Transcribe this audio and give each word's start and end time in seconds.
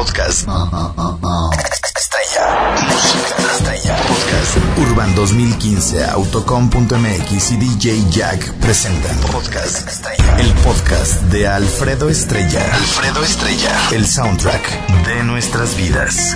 Podcast. 0.00 0.48
Estrella. 1.94 2.44
Música 2.88 3.52
Estrella. 3.52 3.96
Podcast. 4.08 4.56
Urban 4.78 5.14
2015, 5.14 6.04
autocom.mx 6.06 7.50
y 7.50 7.56
DJ 7.58 8.10
Jack 8.10 8.50
presentan 8.60 9.14
Podcast 9.30 9.86
Estrella. 9.86 10.40
El 10.40 10.54
podcast 10.64 11.20
de 11.24 11.46
Alfredo 11.46 12.08
Estrella. 12.08 12.64
Alfredo 12.74 13.22
Estrella. 13.22 13.78
El 13.92 14.06
soundtrack 14.06 14.86
de 15.04 15.22
nuestras 15.24 15.76
vidas. 15.76 16.34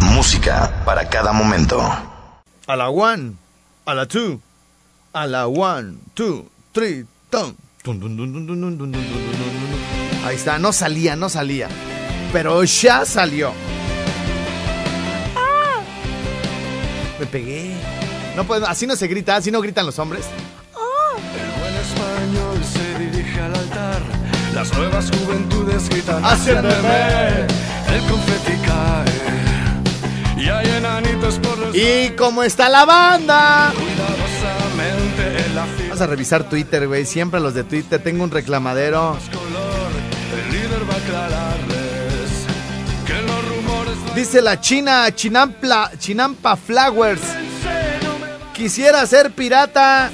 Música 0.00 0.82
para 0.84 1.08
cada 1.08 1.32
momento. 1.32 1.80
A 2.66 2.74
la 2.74 2.90
one, 2.90 3.34
a 3.84 3.94
la 3.94 4.06
two, 4.06 4.40
a 5.12 5.28
la 5.28 5.46
one, 5.46 5.98
two, 6.14 6.48
three, 6.72 7.06
ton. 7.30 7.56
Ahí 10.24 10.34
está, 10.34 10.58
no 10.58 10.72
salía, 10.72 11.14
no 11.14 11.28
salía. 11.28 11.68
Pero 12.32 12.64
ya 12.64 13.04
salió. 13.04 13.52
¡Ah! 15.36 15.80
Me 17.20 17.26
pegué. 17.26 17.74
No 18.36 18.44
puedo, 18.44 18.66
así 18.66 18.86
no 18.86 18.96
se 18.96 19.06
grita, 19.06 19.36
así 19.36 19.50
no 19.50 19.60
gritan 19.60 19.84
los 19.84 19.98
hombres. 19.98 20.24
El 20.24 21.60
buen 21.60 21.74
español 21.74 22.64
se 22.64 22.98
dirige 22.98 23.40
al 23.40 23.54
altar. 23.54 24.00
Las 24.54 24.72
nuevas 24.76 25.10
juventudes 25.10 25.88
gritan 25.90 26.24
Hacia 26.24 26.60
bebé. 26.62 27.46
El 27.88 28.00
confeti 28.10 28.52
cae. 28.66 30.42
Y 30.42 30.48
hay 30.48 30.66
enanitos 30.70 31.38
por 31.38 31.58
los 31.58 31.76
¿Y 31.76 32.10
cómo 32.16 32.42
está 32.42 32.68
la 32.68 32.84
banda? 32.84 33.72
cuidadosamente 33.76 35.46
en 35.46 35.54
la 35.54 35.64
fiesta 35.66 35.84
Vamos 35.88 36.00
a 36.00 36.06
revisar 36.06 36.48
Twitter, 36.48 36.88
güey. 36.88 37.04
Siempre 37.04 37.40
los 37.40 37.54
de 37.54 37.64
Twitter. 37.64 38.02
Tengo 38.02 38.24
un 38.24 38.30
reclamadero. 38.30 39.16
El 40.34 40.52
líder 40.52 40.82
va 40.88 40.94
a 40.94 41.56
rumores 41.56 41.71
Dice 44.14 44.42
la 44.42 44.60
China, 44.60 45.10
Chinampla, 45.14 45.90
Chinampa 45.98 46.56
Flowers. 46.56 47.22
Quisiera 48.52 49.06
ser 49.06 49.32
pirata, 49.32 50.10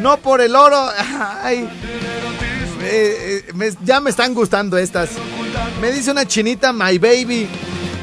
no 0.00 0.16
por 0.16 0.40
el 0.40 0.56
oro. 0.56 0.90
Ay, 1.42 1.68
eh, 2.82 3.44
ya 3.84 4.00
me 4.00 4.10
están 4.10 4.34
gustando 4.34 4.76
estas. 4.76 5.10
Me 5.80 5.92
dice 5.92 6.10
una 6.10 6.26
chinita, 6.26 6.72
my 6.72 6.98
baby. 6.98 7.48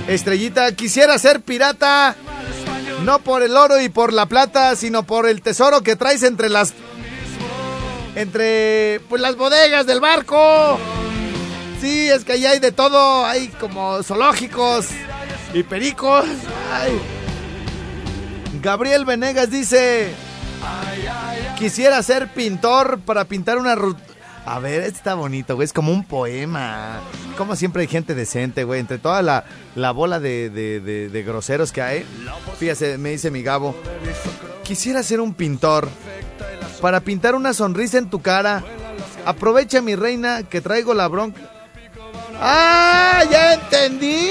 Estrellita, 0.07 0.71
quisiera 0.73 1.17
ser 1.17 1.41
pirata, 1.41 2.15
no 3.03 3.19
por 3.19 3.43
el 3.43 3.57
oro 3.57 3.81
y 3.81 3.89
por 3.89 4.13
la 4.13 4.27
plata, 4.27 4.75
sino 4.75 5.03
por 5.03 5.27
el 5.27 5.41
tesoro 5.41 5.81
que 5.81 5.97
traes 5.97 6.23
entre 6.23 6.49
las. 6.49 6.73
Entre 8.15 9.01
pues 9.09 9.21
las 9.21 9.35
bodegas 9.35 9.85
del 9.85 9.99
barco. 9.99 10.79
Sí, 11.85 12.09
es 12.09 12.25
que 12.25 12.31
ahí 12.31 12.47
hay 12.47 12.57
de 12.57 12.71
todo, 12.71 13.27
hay 13.27 13.49
como 13.59 14.01
zoológicos 14.01 14.87
y 15.53 15.61
pericos. 15.61 16.25
Gabriel 18.59 19.05
Venegas 19.05 19.51
dice, 19.51 20.09
quisiera 21.59 22.01
ser 22.01 22.33
pintor 22.33 22.99
para 23.01 23.25
pintar 23.25 23.59
una 23.59 23.75
ruta. 23.75 24.01
A 24.47 24.57
ver, 24.57 24.81
este 24.81 24.97
está 24.97 25.13
bonito, 25.13 25.53
güey, 25.53 25.65
es 25.65 25.73
como 25.73 25.91
un 25.91 26.03
poema. 26.03 27.01
Como 27.37 27.55
siempre 27.55 27.83
hay 27.83 27.87
gente 27.87 28.15
decente, 28.15 28.63
güey, 28.63 28.79
entre 28.79 28.97
toda 28.97 29.21
la, 29.21 29.43
la 29.75 29.91
bola 29.91 30.19
de, 30.19 30.49
de- 30.49 30.79
de- 30.79 31.09
de 31.09 31.23
groseros 31.23 31.71
que 31.71 31.83
hay. 31.83 32.03
Fíjese, 32.57 32.97
me 32.97 33.11
dice 33.11 33.29
mi 33.29 33.43
Gabo, 33.43 33.75
quisiera 34.63 35.03
ser 35.03 35.21
un 35.21 35.35
pintor 35.35 35.87
para 36.81 36.99
pintar 37.01 37.35
una 37.35 37.53
sonrisa 37.53 37.99
en 37.99 38.09
tu 38.09 38.23
cara. 38.23 38.63
Aprovecha, 39.23 39.83
mi 39.83 39.93
reina, 39.95 40.41
que 40.41 40.61
traigo 40.61 40.95
la 40.95 41.07
bronca. 41.07 41.41
¡Ah! 42.39 43.23
¡Ya 43.29 43.53
entendí! 43.53 44.29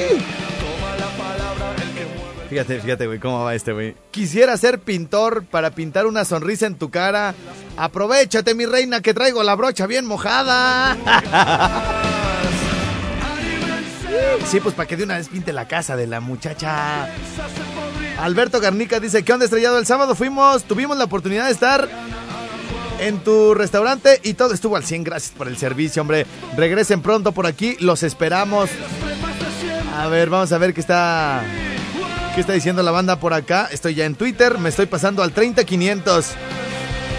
Fíjate, 2.48 2.80
fíjate, 2.80 3.06
güey, 3.06 3.18
cómo 3.18 3.42
va 3.42 3.54
este, 3.54 3.72
güey. 3.72 3.96
Quisiera 4.10 4.56
ser 4.56 4.78
pintor 4.78 5.44
para 5.44 5.70
pintar 5.72 6.06
una 6.06 6.24
sonrisa 6.24 6.66
en 6.66 6.76
tu 6.76 6.90
cara. 6.90 7.34
Aprovechate, 7.76 8.54
mi 8.54 8.64
reina, 8.66 9.00
que 9.00 9.12
traigo 9.12 9.42
la 9.42 9.56
brocha 9.56 9.86
bien 9.86 10.06
mojada. 10.06 10.96
Sí, 14.46 14.60
pues 14.60 14.74
para 14.74 14.86
que 14.86 14.96
de 14.96 15.04
una 15.04 15.16
vez 15.16 15.28
pinte 15.28 15.52
la 15.52 15.66
casa 15.66 15.96
de 15.96 16.06
la 16.06 16.20
muchacha. 16.20 17.08
Alberto 18.20 18.60
Garnica 18.60 19.00
dice, 19.00 19.24
¿qué 19.24 19.32
onda 19.32 19.44
estrellado? 19.46 19.78
El 19.78 19.86
sábado 19.86 20.14
fuimos, 20.14 20.64
tuvimos 20.64 20.96
la 20.96 21.04
oportunidad 21.04 21.46
de 21.46 21.52
estar 21.52 21.88
en 23.06 23.18
tu 23.18 23.54
restaurante 23.54 24.20
y 24.22 24.34
todo 24.34 24.54
estuvo 24.54 24.76
al 24.76 24.84
100. 24.84 25.04
Gracias 25.04 25.32
por 25.36 25.48
el 25.48 25.56
servicio, 25.56 26.02
hombre. 26.02 26.26
Regresen 26.56 27.02
pronto 27.02 27.32
por 27.32 27.46
aquí, 27.46 27.76
los 27.80 28.02
esperamos. 28.02 28.70
A 29.96 30.08
ver, 30.08 30.30
vamos 30.30 30.52
a 30.52 30.58
ver 30.58 30.74
qué 30.74 30.80
está 30.80 31.44
qué 32.34 32.40
está 32.40 32.52
diciendo 32.52 32.82
la 32.82 32.90
banda 32.90 33.20
por 33.20 33.34
acá. 33.34 33.68
Estoy 33.70 33.94
ya 33.94 34.06
en 34.06 34.14
Twitter, 34.14 34.58
me 34.58 34.70
estoy 34.70 34.86
pasando 34.86 35.22
al 35.22 35.32
30500. 35.32 36.26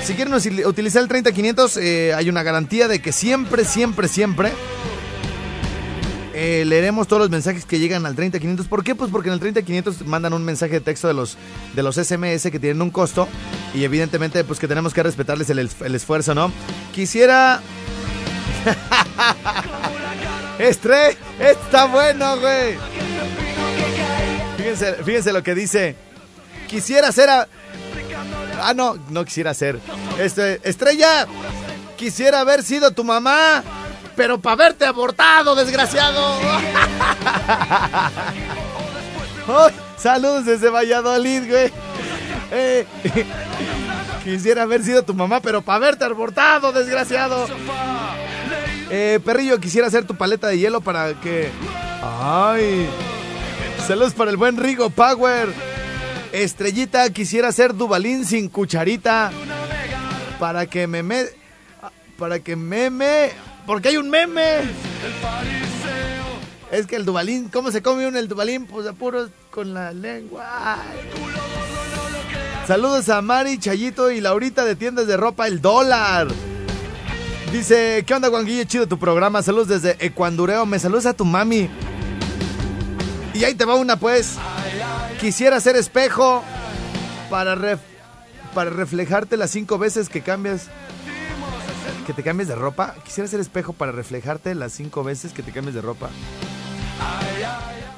Si 0.03 0.13
quieren 0.13 0.33
utilizar 0.33 1.01
el 1.01 1.07
30500, 1.07 1.77
eh, 1.77 2.13
hay 2.13 2.29
una 2.29 2.43
garantía 2.43 2.87
de 2.87 3.01
que 3.01 3.11
siempre, 3.11 3.63
siempre, 3.65 4.07
siempre 4.07 4.51
eh, 6.37 6.65
leeremos 6.65 7.07
todos 7.07 7.21
los 7.21 7.29
mensajes 7.29 7.65
que 7.65 7.79
llegan 7.79 8.05
al 8.05 8.13
30500. 8.13 8.67
¿Por 8.67 8.83
qué? 8.83 8.93
Pues 8.93 9.09
porque 9.09 9.29
en 9.29 9.33
el 9.35 9.39
30500 9.39 10.05
mandan 10.05 10.33
un 10.33 10.43
mensaje 10.43 10.73
de 10.73 10.81
texto 10.81 11.07
de 11.07 11.13
los, 11.13 11.37
de 11.73 11.81
los 11.81 11.95
SMS 11.95 12.51
que 12.51 12.59
tienen 12.59 12.81
un 12.81 12.89
costo 12.89 13.29
y 13.73 13.85
evidentemente 13.85 14.43
pues 14.43 14.59
que 14.59 14.67
tenemos 14.67 14.93
que 14.93 15.01
respetarles 15.01 15.49
el, 15.49 15.59
el 15.59 15.95
esfuerzo, 15.95 16.35
¿no? 16.35 16.51
Quisiera... 16.93 17.61
Estre, 20.59 21.17
está 21.39 21.85
bueno, 21.85 22.37
güey. 22.39 22.75
Fíjense, 24.57 24.93
fíjense 25.03 25.31
lo 25.31 25.41
que 25.41 25.55
dice. 25.55 25.95
Quisiera 26.67 27.13
ser 27.13 27.29
a... 27.29 27.47
Ah, 28.61 28.73
no, 28.73 28.97
no 29.09 29.23
quisiera 29.23 29.53
ser. 29.53 29.79
Este, 30.19 30.59
Estrella, 30.67 31.27
quisiera 31.95 32.41
haber 32.41 32.63
sido 32.63 32.91
tu 32.91 33.03
mamá, 33.03 33.63
pero 34.15 34.39
para 34.39 34.55
verte 34.55 34.85
abortado, 34.85 35.55
desgraciado. 35.55 36.39
Ay, 39.47 39.73
saludos 39.97 40.45
desde 40.45 40.69
Valladolid, 40.69 41.49
güey. 41.49 41.71
Eh, 42.51 42.85
quisiera 44.23 44.63
haber 44.63 44.83
sido 44.83 45.03
tu 45.03 45.13
mamá, 45.13 45.39
pero 45.41 45.61
para 45.61 45.79
verte 45.79 46.05
abortado, 46.05 46.71
desgraciado. 46.71 47.47
Eh, 48.89 49.19
perrillo, 49.23 49.59
quisiera 49.59 49.89
ser 49.89 50.05
tu 50.05 50.15
paleta 50.15 50.47
de 50.47 50.57
hielo 50.59 50.81
para 50.81 51.13
que. 51.15 51.49
Ay. 52.01 52.87
Saludos 53.87 54.13
para 54.13 54.31
el 54.31 54.37
buen 54.37 54.57
Rigo 54.57 54.89
Power. 54.89 55.49
Estrellita, 56.31 57.09
quisiera 57.11 57.51
ser 57.51 57.73
Dubalín 57.75 58.25
sin 58.25 58.49
cucharita. 58.49 59.31
Para 60.39 60.65
que 60.65 60.87
me 60.87 61.03
me. 61.03 61.25
Para 62.17 62.39
que 62.39 62.55
meme. 62.55 63.31
Porque 63.65 63.89
hay 63.89 63.97
un 63.97 64.09
meme. 64.09 64.61
Es 66.71 66.87
que 66.87 66.95
el 66.95 67.05
Dubalín, 67.05 67.49
¿cómo 67.49 67.71
se 67.71 67.81
come 67.81 68.07
uno 68.07 68.17
el 68.19 68.27
Dubalín? 68.27 68.65
Pues 68.65 68.87
a 68.87 68.93
puros 68.93 69.29
con 69.51 69.73
la 69.73 69.91
lengua. 69.91 70.77
Saludos 72.67 73.09
a 73.09 73.21
Mari, 73.21 73.59
Chayito 73.59 74.11
y 74.11 74.21
Laurita 74.21 74.65
de 74.65 74.75
tiendas 74.75 75.07
de 75.07 75.17
ropa 75.17 75.47
El 75.47 75.61
Dólar. 75.61 76.27
Dice, 77.51 78.03
¿qué 78.05 78.13
onda, 78.13 78.27
Guanguillo? 78.27 78.63
Chido 78.65 78.87
tu 78.87 78.97
programa. 78.99 79.41
Saludos 79.41 79.67
desde 79.67 79.95
Ecuandureo. 80.05 80.65
Me 80.65 80.79
saludas 80.79 81.05
a 81.05 81.13
tu 81.13 81.25
mami. 81.25 81.69
Y 83.33 83.43
ahí 83.43 83.53
te 83.53 83.65
va 83.65 83.75
una, 83.75 83.97
pues. 83.97 84.33
Quisiera 85.19 85.59
ser 85.59 85.75
espejo 85.75 86.43
para, 87.29 87.55
ref- 87.55 87.79
para 88.53 88.69
reflejarte 88.71 89.37
las 89.37 89.51
cinco 89.51 89.77
veces 89.77 90.09
que 90.09 90.21
cambias. 90.21 90.67
Que 92.05 92.13
te 92.13 92.23
cambies 92.23 92.47
de 92.47 92.55
ropa. 92.55 92.95
Quisiera 93.03 93.27
ser 93.27 93.39
espejo 93.39 93.73
para 93.73 93.91
reflejarte 93.91 94.53
las 94.55 94.73
cinco 94.73 95.03
veces 95.03 95.33
que 95.33 95.41
te 95.41 95.51
cambies 95.51 95.75
de 95.75 95.81
ropa. 95.81 96.09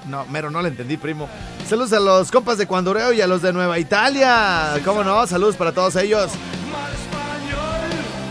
No, 0.07 0.25
mero, 0.27 0.49
no 0.49 0.61
le 0.61 0.69
entendí, 0.69 0.95
primo. 0.95 1.27
Saludos 1.67 1.91
a 1.91 1.99
los 1.99 2.31
compas 2.31 2.57
de 2.57 2.65
Cuandureo 2.65 3.11
y 3.11 3.19
a 3.19 3.27
los 3.27 3.41
de 3.41 3.51
Nueva 3.51 3.77
Italia. 3.77 4.79
¿Cómo 4.85 5.03
no? 5.03 5.27
Saludos 5.27 5.57
para 5.57 5.73
todos 5.73 5.95
ellos. 5.97 6.31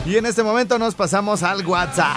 Y 0.07 0.17
en 0.17 0.25
este 0.25 0.43
momento 0.43 0.79
nos 0.79 0.95
pasamos 0.95 1.43
al 1.43 1.67
WhatsApp. 1.67 2.17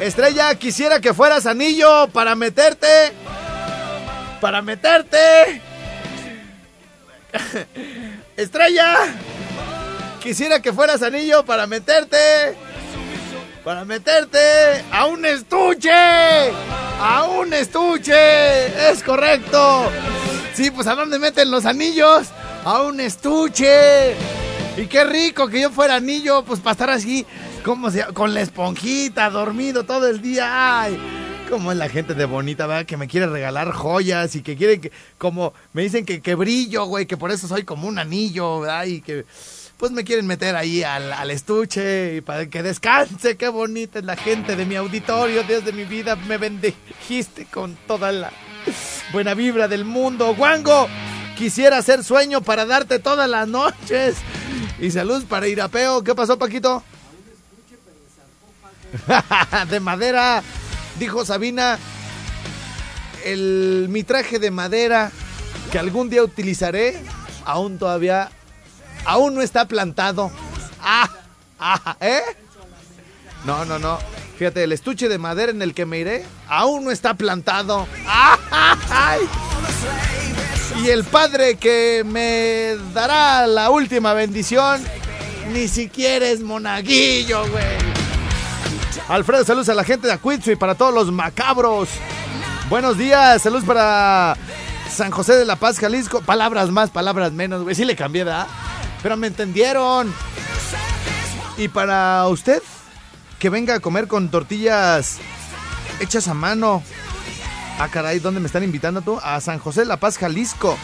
Estrella, 0.00 0.54
quisiera 0.56 1.00
que 1.00 1.14
fueras 1.14 1.46
anillo 1.46 2.08
para 2.08 2.34
meterte. 2.34 2.86
Para 4.40 4.60
meterte. 4.60 5.62
Estrella, 8.36 8.96
quisiera 10.26 10.60
que 10.60 10.72
fueras 10.72 11.02
anillo 11.02 11.44
para 11.44 11.68
meterte. 11.68 12.16
Para 13.62 13.84
meterte 13.84 14.38
a 14.90 15.06
un 15.06 15.24
estuche. 15.24 15.92
A 15.92 17.28
un 17.30 17.52
estuche. 17.52 18.90
Es 18.90 19.04
correcto. 19.04 19.88
Sí, 20.52 20.72
pues 20.72 20.88
a 20.88 20.96
dónde 20.96 21.20
meten 21.20 21.48
los 21.52 21.64
anillos. 21.64 22.26
A 22.64 22.82
un 22.82 22.98
estuche. 22.98 24.16
Y 24.76 24.86
qué 24.88 25.04
rico 25.04 25.46
que 25.46 25.60
yo 25.60 25.70
fuera 25.70 25.94
anillo, 25.94 26.42
pues 26.42 26.58
para 26.58 26.72
estar 26.72 26.90
así, 26.90 27.24
como 27.64 27.90
se, 27.90 28.04
con 28.06 28.34
la 28.34 28.40
esponjita, 28.40 29.30
dormido 29.30 29.84
todo 29.84 30.08
el 30.08 30.20
día. 30.20 30.80
Ay, 30.82 30.98
como 31.48 31.70
es 31.70 31.78
la 31.78 31.88
gente 31.88 32.14
de 32.14 32.24
bonita, 32.24 32.66
¿verdad? 32.66 32.84
Que 32.84 32.96
me 32.96 33.06
quiere 33.06 33.28
regalar 33.28 33.70
joyas 33.70 34.34
y 34.34 34.42
que 34.42 34.56
quiere 34.56 34.80
que, 34.80 34.90
como, 35.18 35.54
me 35.72 35.82
dicen 35.82 36.04
que, 36.04 36.20
que 36.20 36.34
brillo, 36.34 36.84
güey, 36.86 37.06
que 37.06 37.16
por 37.16 37.30
eso 37.30 37.46
soy 37.46 37.62
como 37.62 37.86
un 37.86 37.98
anillo, 37.98 38.60
¿verdad? 38.60 38.84
Y 38.86 39.00
que, 39.00 39.24
pues 39.78 39.92
me 39.92 40.04
quieren 40.04 40.26
meter 40.26 40.56
ahí 40.56 40.82
al, 40.82 41.30
estuche 41.30 42.16
y 42.16 42.20
para 42.20 42.46
que 42.46 42.62
descanse. 42.62 43.36
Qué 43.36 43.48
bonita 43.48 43.98
es 43.98 44.04
la 44.04 44.16
gente 44.16 44.56
de 44.56 44.64
mi 44.64 44.76
auditorio, 44.76 45.42
Dios 45.42 45.64
de 45.64 45.72
mi 45.72 45.84
vida, 45.84 46.16
me 46.16 46.38
bendijiste 46.38 47.46
con 47.46 47.76
toda 47.86 48.12
la 48.12 48.32
buena 49.12 49.34
vibra 49.34 49.68
del 49.68 49.84
mundo. 49.84 50.34
Guango, 50.34 50.88
quisiera 51.36 51.78
hacer 51.78 52.02
sueño 52.04 52.40
para 52.40 52.64
darte 52.64 52.98
todas 52.98 53.28
las 53.28 53.46
noches. 53.46 54.16
Y 54.78 54.90
salud 54.90 55.24
para 55.26 55.48
Irapeo. 55.48 56.02
¿Qué 56.02 56.14
pasó, 56.14 56.38
Paquito? 56.38 56.82
de 59.70 59.80
madera, 59.80 60.42
dijo 60.98 61.24
Sabina. 61.24 61.78
El, 63.24 63.86
mi 63.90 64.04
traje 64.04 64.38
de 64.38 64.50
madera 64.50 65.10
que 65.72 65.78
algún 65.78 66.08
día 66.08 66.22
utilizaré, 66.22 67.02
aún 67.44 67.76
todavía, 67.78 68.30
aún 69.06 69.34
no 69.34 69.42
está 69.42 69.66
plantado. 69.66 70.30
Ah, 70.82 71.08
ah, 71.58 71.96
¿eh? 72.00 72.20
No, 73.44 73.64
no, 73.64 73.78
no. 73.78 73.98
Fíjate, 74.38 74.64
el 74.64 74.72
estuche 74.72 75.08
de 75.08 75.18
madera 75.18 75.50
en 75.50 75.62
el 75.62 75.72
que 75.72 75.86
me 75.86 75.98
iré, 75.98 76.24
aún 76.48 76.84
no 76.84 76.90
está 76.90 77.14
plantado. 77.14 77.86
¡Ah, 78.06 78.76
ay! 78.90 79.20
Y 80.82 80.90
el 80.90 81.04
padre 81.04 81.56
que 81.56 82.02
me 82.04 82.76
dará 82.92 83.46
la 83.46 83.70
última 83.70 84.12
bendición, 84.12 84.82
ni 85.52 85.68
siquiera 85.68 86.26
es 86.26 86.42
monaguillo, 86.42 87.48
güey. 87.48 87.96
Alfredo, 89.08 89.44
saludos 89.44 89.68
a 89.70 89.74
la 89.74 89.84
gente 89.84 90.06
de 90.06 90.12
Acuitsu 90.12 90.50
y 90.50 90.56
para 90.56 90.74
todos 90.74 90.92
los 90.92 91.10
macabros. 91.10 91.88
Buenos 92.68 92.98
días, 92.98 93.40
saludos 93.40 93.64
para 93.64 94.36
San 94.92 95.12
José 95.12 95.34
de 95.34 95.44
la 95.44 95.56
Paz, 95.56 95.78
Jalisco. 95.78 96.20
Palabras 96.20 96.70
más, 96.70 96.90
palabras 96.90 97.32
menos, 97.32 97.62
güey. 97.62 97.74
Sí 97.74 97.84
le 97.84 97.96
cambié, 97.96 98.24
¿verdad? 98.24 98.48
Pero 99.02 99.16
me 99.16 99.28
entendieron. 99.28 100.12
Y 101.56 101.68
para 101.68 102.26
usted, 102.28 102.62
que 103.38 103.50
venga 103.50 103.74
a 103.74 103.80
comer 103.80 104.08
con 104.08 104.30
tortillas 104.30 105.18
hechas 106.00 106.28
a 106.28 106.34
mano. 106.34 106.82
Ah, 107.78 107.88
caray, 107.88 108.18
¿dónde 108.18 108.40
me 108.40 108.46
están 108.46 108.64
invitando 108.64 109.02
tú? 109.02 109.18
A 109.22 109.40
San 109.40 109.58
José 109.58 109.84
la 109.84 109.98
Paz, 109.98 110.18
Jalisco. 110.18 110.76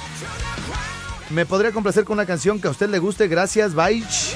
Me 1.30 1.46
podría 1.46 1.72
complacer 1.72 2.04
con 2.04 2.14
una 2.14 2.26
canción 2.26 2.60
que 2.60 2.68
a 2.68 2.70
usted 2.70 2.90
le 2.90 2.98
guste. 2.98 3.28
Gracias, 3.28 3.74
Baich. 3.74 4.34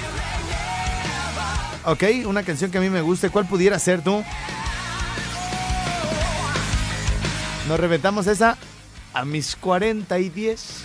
Ok, 1.85 2.03
una 2.25 2.43
canción 2.43 2.71
que 2.71 2.79
a 2.79 2.81
mí 2.81 2.89
me 2.91 3.03
guste. 3.03 3.31
¿Cuál 3.31 3.47
pudiera 3.47 3.79
ser 3.79 4.03
tú? 4.03 4.25
Nos 7.69 7.81
reventamos 7.81 8.27
esa 8.27 8.57
a 9.13 9.25
mis 9.25 9.57
40 9.57 10.19
y 10.19 10.29
10. 10.31 10.85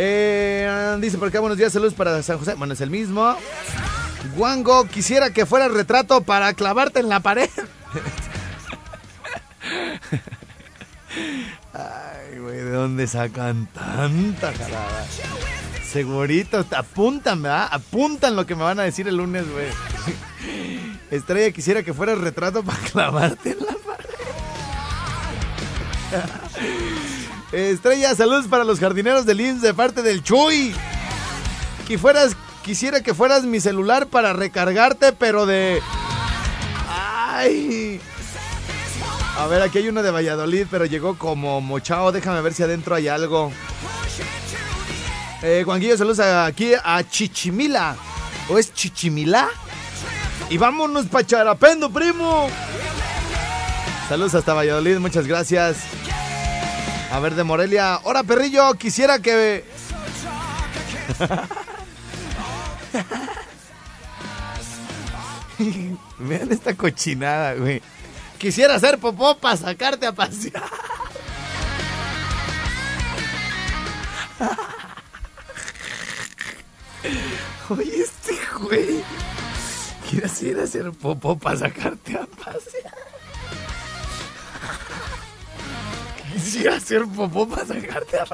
Eh, 0.00 0.96
dice 1.00 1.18
por 1.18 1.26
acá, 1.26 1.40
buenos 1.40 1.58
días, 1.58 1.72
saludos 1.72 1.94
para 1.94 2.22
San 2.22 2.38
José. 2.38 2.54
Bueno, 2.54 2.74
es 2.74 2.80
el 2.80 2.88
mismo. 2.88 3.36
Guango, 4.36 4.86
quisiera 4.86 5.32
que 5.32 5.44
fuera 5.44 5.66
retrato 5.66 6.20
para 6.20 6.54
clavarte 6.54 7.00
en 7.00 7.08
la 7.08 7.18
pared. 7.18 7.50
Ay, 11.72 12.38
güey, 12.38 12.58
¿de 12.58 12.70
dónde 12.70 13.08
sacan 13.08 13.66
tanta 13.74 14.52
jalada? 14.52 15.04
Segurito, 15.82 16.64
apuntan, 16.76 17.42
¿verdad? 17.42 17.66
Apuntan 17.72 18.36
lo 18.36 18.46
que 18.46 18.54
me 18.54 18.62
van 18.62 18.78
a 18.78 18.84
decir 18.84 19.08
el 19.08 19.16
lunes, 19.16 19.50
güey. 19.50 19.66
Estrella, 21.10 21.50
quisiera 21.50 21.82
que 21.82 21.92
fuera 21.92 22.14
retrato 22.14 22.62
para 22.62 22.78
clavarte 22.78 23.50
en 23.50 23.58
la 23.58 23.74
pared. 23.84 24.04
Estrella, 27.52 28.14
saludos 28.14 28.46
para 28.46 28.64
los 28.64 28.78
jardineros 28.78 29.24
del 29.24 29.40
IMSS 29.40 29.62
de 29.62 29.74
parte 29.74 30.02
del 30.02 30.22
Chuy. 30.22 30.74
Que 31.86 31.96
fueras, 31.96 32.36
quisiera 32.62 33.02
que 33.02 33.14
fueras 33.14 33.44
mi 33.44 33.60
celular 33.60 34.06
para 34.06 34.34
recargarte, 34.34 35.12
pero 35.12 35.46
de... 35.46 35.80
Ay. 36.88 38.00
A 39.38 39.46
ver, 39.46 39.62
aquí 39.62 39.78
hay 39.78 39.88
uno 39.88 40.02
de 40.02 40.10
Valladolid, 40.10 40.66
pero 40.70 40.84
llegó 40.84 41.16
como 41.16 41.60
mochao. 41.60 42.12
Déjame 42.12 42.42
ver 42.42 42.52
si 42.52 42.62
adentro 42.62 42.94
hay 42.94 43.08
algo. 43.08 43.50
Eh, 45.42 45.62
Juanquillo, 45.64 45.96
saludos 45.96 46.20
aquí 46.20 46.72
a 46.74 47.02
Chichimila. 47.08 47.96
¿O 48.48 48.58
es 48.58 48.74
Chichimila? 48.74 49.48
Y 50.50 50.58
vámonos 50.58 51.06
pa' 51.06 51.24
Charapendo, 51.24 51.88
primo. 51.90 52.50
Saludos 54.08 54.34
hasta 54.34 54.54
Valladolid, 54.54 54.98
muchas 54.98 55.26
gracias. 55.26 55.97
A 57.10 57.20
ver, 57.20 57.34
de 57.34 57.44
Morelia. 57.44 58.00
Hola, 58.04 58.22
perrillo, 58.22 58.74
quisiera 58.74 59.18
que... 59.18 59.64
Vean 66.18 66.52
esta 66.52 66.74
cochinada, 66.74 67.54
güey. 67.54 67.80
Quisiera 68.38 68.74
hacer 68.74 68.98
popó 68.98 69.38
para 69.38 69.56
sacarte 69.56 70.06
a 70.06 70.12
pasear. 70.12 70.62
Oye, 77.70 78.02
este 78.02 78.38
güey. 78.60 79.02
Quieres 80.08 80.42
ir 80.42 80.60
a 80.60 80.64
hacer 80.64 80.92
popó 80.92 81.38
para 81.38 81.58
sacarte 81.58 82.16
a 82.16 82.26
pasear. 82.26 82.94
Quisiera 86.50 86.76
hacer 86.76 87.04
popó 87.04 87.46
para 87.46 87.66
sacarte 87.66 88.16
a. 88.16 88.26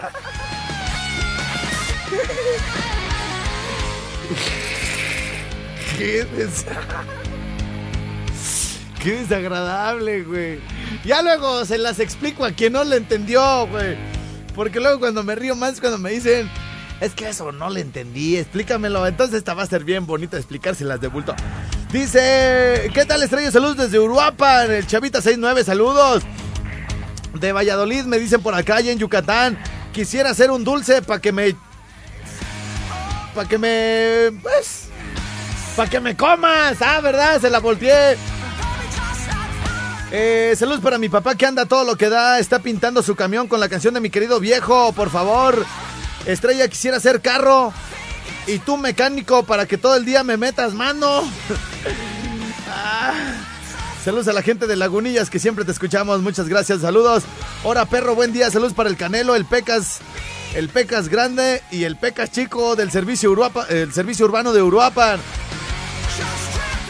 Qué 9.02 9.11
desagradable. 9.18 10.23
Güey. 10.23 10.61
Ya 11.04 11.23
luego 11.23 11.64
se 11.64 11.76
las 11.76 11.99
explico 11.99 12.44
a 12.44 12.52
quien 12.52 12.75
no 12.75 12.85
le 12.85 12.99
entendió, 12.99 13.66
güey. 13.66 13.97
Porque 14.54 14.78
luego 14.78 15.00
cuando 15.00 15.25
me 15.25 15.35
río 15.35 15.56
más 15.56 15.80
cuando 15.80 15.99
me 15.99 16.12
dicen, 16.12 16.49
es 17.00 17.14
que 17.14 17.28
eso 17.28 17.50
no 17.50 17.68
le 17.68 17.80
entendí, 17.80 18.37
explícamelo. 18.37 19.04
Entonces 19.09 19.38
esta 19.38 19.54
va 19.54 19.64
a 19.64 19.66
ser 19.66 19.83
bien 19.83 20.06
bonita 20.06 20.37
explicárselas 20.37 21.00
de 21.00 21.09
bulto. 21.09 21.35
Dice, 21.90 22.92
¿qué 22.94 23.04
tal 23.06 23.25
estrella? 23.25 23.50
Saludos 23.50 23.76
desde 23.76 23.99
Uruapan, 23.99 24.71
el 24.71 24.87
Chavita 24.87 25.21
69, 25.21 25.64
saludos. 25.64 26.23
De 27.34 27.52
Valladolid 27.52 28.04
me 28.04 28.18
dicen 28.18 28.42
por 28.42 28.54
acá 28.54 28.80
y 28.80 28.90
en 28.90 28.98
Yucatán, 28.98 29.58
quisiera 29.92 30.30
hacer 30.30 30.50
un 30.50 30.64
dulce 30.64 31.02
para 31.02 31.20
que 31.20 31.32
me... 31.32 31.56
Para 33.34 33.48
que 33.48 33.58
me... 33.58 34.38
Pues... 34.42 34.88
Para 35.76 35.90
que 35.90 36.00
me 36.00 36.16
comas. 36.16 36.76
Ah, 36.80 37.00
¿verdad? 37.00 37.40
Se 37.40 37.50
la 37.50 37.58
volteé. 37.58 38.16
Eh, 40.12 40.54
saludos 40.56 40.80
para 40.80 40.98
mi 40.98 41.08
papá 41.08 41.34
que 41.34 41.44
anda 41.44 41.66
todo 41.66 41.84
lo 41.84 41.96
que 41.96 42.08
da. 42.08 42.38
Está 42.38 42.60
pintando 42.60 43.02
su 43.02 43.16
camión 43.16 43.48
con 43.48 43.58
la 43.58 43.68
canción 43.68 43.94
de 43.94 44.00
mi 44.00 44.10
querido 44.10 44.38
viejo. 44.38 44.92
Por 44.92 45.10
favor. 45.10 45.66
Estrella, 46.26 46.68
quisiera 46.68 47.00
ser 47.00 47.20
carro. 47.20 47.72
Y 48.46 48.60
tú 48.60 48.76
mecánico 48.76 49.42
para 49.42 49.66
que 49.66 49.78
todo 49.78 49.96
el 49.96 50.04
día 50.04 50.22
me 50.22 50.36
metas 50.36 50.74
mano. 50.74 51.22
Saludos 54.04 54.28
a 54.28 54.34
la 54.34 54.42
gente 54.42 54.66
de 54.66 54.76
Lagunillas 54.76 55.30
que 55.30 55.38
siempre 55.38 55.64
te 55.64 55.73
escuchamos. 55.73 56.20
Muchas 56.20 56.46
gracias. 56.46 56.82
Saludos. 56.82 57.23
Hora 57.62 57.87
perro, 57.87 58.14
buen 58.14 58.34
día. 58.34 58.50
Saludos 58.50 58.75
para 58.75 58.90
el 58.90 58.99
Canelo, 58.99 59.34
el 59.34 59.46
Pecas, 59.46 60.00
el 60.54 60.68
Pecas 60.68 61.08
grande 61.08 61.62
y 61.70 61.84
el 61.84 61.96
Pecas 61.96 62.30
chico 62.30 62.76
del 62.76 62.90
servicio 62.90 63.30
Uruapa, 63.30 63.64
el 63.70 63.94
servicio 63.94 64.26
urbano 64.26 64.52
de 64.52 64.61
Uruapan. 64.61 65.18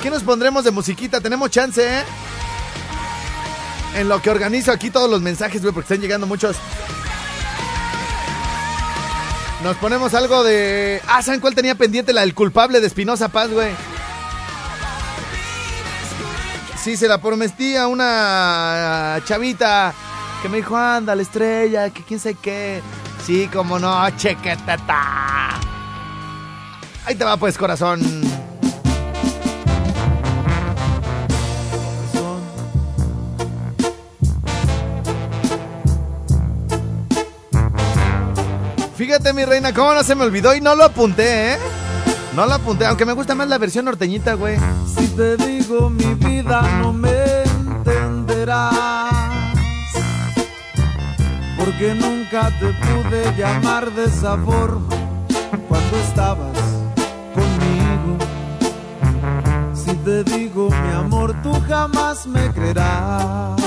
¿Qué 0.02 0.10
nos 0.10 0.24
pondremos 0.24 0.64
de 0.64 0.72
musiquita? 0.72 1.20
Tenemos 1.20 1.50
chance, 1.50 1.86
¿eh? 1.86 2.02
En 3.94 4.08
lo 4.08 4.20
que 4.20 4.30
organizo 4.30 4.72
aquí 4.72 4.90
todos 4.90 5.08
los 5.08 5.20
mensajes, 5.20 5.62
güey, 5.62 5.72
porque 5.72 5.94
están 5.94 6.00
llegando 6.00 6.26
muchos. 6.26 6.56
Nos 9.62 9.76
ponemos 9.76 10.14
algo 10.14 10.42
de. 10.42 11.00
Ah, 11.06 11.22
¿saben 11.22 11.38
cuál 11.38 11.54
tenía 11.54 11.76
pendiente? 11.76 12.12
La 12.12 12.22
del 12.22 12.34
culpable 12.34 12.80
de 12.80 12.88
Espinosa 12.88 13.28
Paz, 13.28 13.52
güey. 13.52 13.70
Sí, 16.84 16.98
se 16.98 17.08
la 17.08 17.16
prometí 17.16 17.76
a 17.76 17.86
una 17.86 19.18
chavita 19.24 19.94
que 20.42 20.50
me 20.50 20.58
dijo, 20.58 20.76
anda, 20.76 21.14
la 21.14 21.22
estrella, 21.22 21.88
que 21.88 22.02
quién 22.02 22.20
sabe 22.20 22.36
qué. 22.42 22.82
Sí, 23.24 23.48
como 23.50 23.78
no, 23.78 24.10
chequetata. 24.10 25.58
Ahí 27.06 27.14
te 27.14 27.24
va 27.24 27.38
pues, 27.38 27.56
corazón. 27.56 28.02
Fíjate, 38.94 39.32
mi 39.32 39.46
reina, 39.46 39.72
cómo 39.72 39.94
no 39.94 40.04
se 40.04 40.14
me 40.14 40.24
olvidó 40.24 40.54
y 40.54 40.60
no 40.60 40.74
lo 40.74 40.84
apunté, 40.84 41.54
¿eh? 41.54 41.58
No 42.34 42.46
lo 42.46 42.54
apunté, 42.54 42.86
aunque 42.86 43.06
me 43.06 43.12
gusta 43.12 43.34
más 43.34 43.48
la 43.48 43.58
versión 43.58 43.84
norteñita, 43.84 44.34
güey. 44.34 44.56
Si 44.86 45.06
te 45.08 45.36
digo 45.36 45.88
mi 45.88 46.14
vida 46.14 46.62
no 46.80 46.92
me 46.92 47.42
entenderás 47.44 49.14
porque 51.64 51.94
nunca 51.94 52.50
te 52.58 52.66
pude 52.66 53.34
llamar 53.36 53.90
de 53.92 54.04
esa 54.04 54.36
forma 54.36 54.88
cuando 55.68 55.96
estabas 55.96 56.58
conmigo. 57.34 58.18
Si 59.74 59.94
te 59.96 60.24
digo 60.24 60.68
mi 60.70 60.92
amor, 60.92 61.34
tú 61.42 61.52
jamás 61.66 62.26
me 62.26 62.50
creerás, 62.52 63.60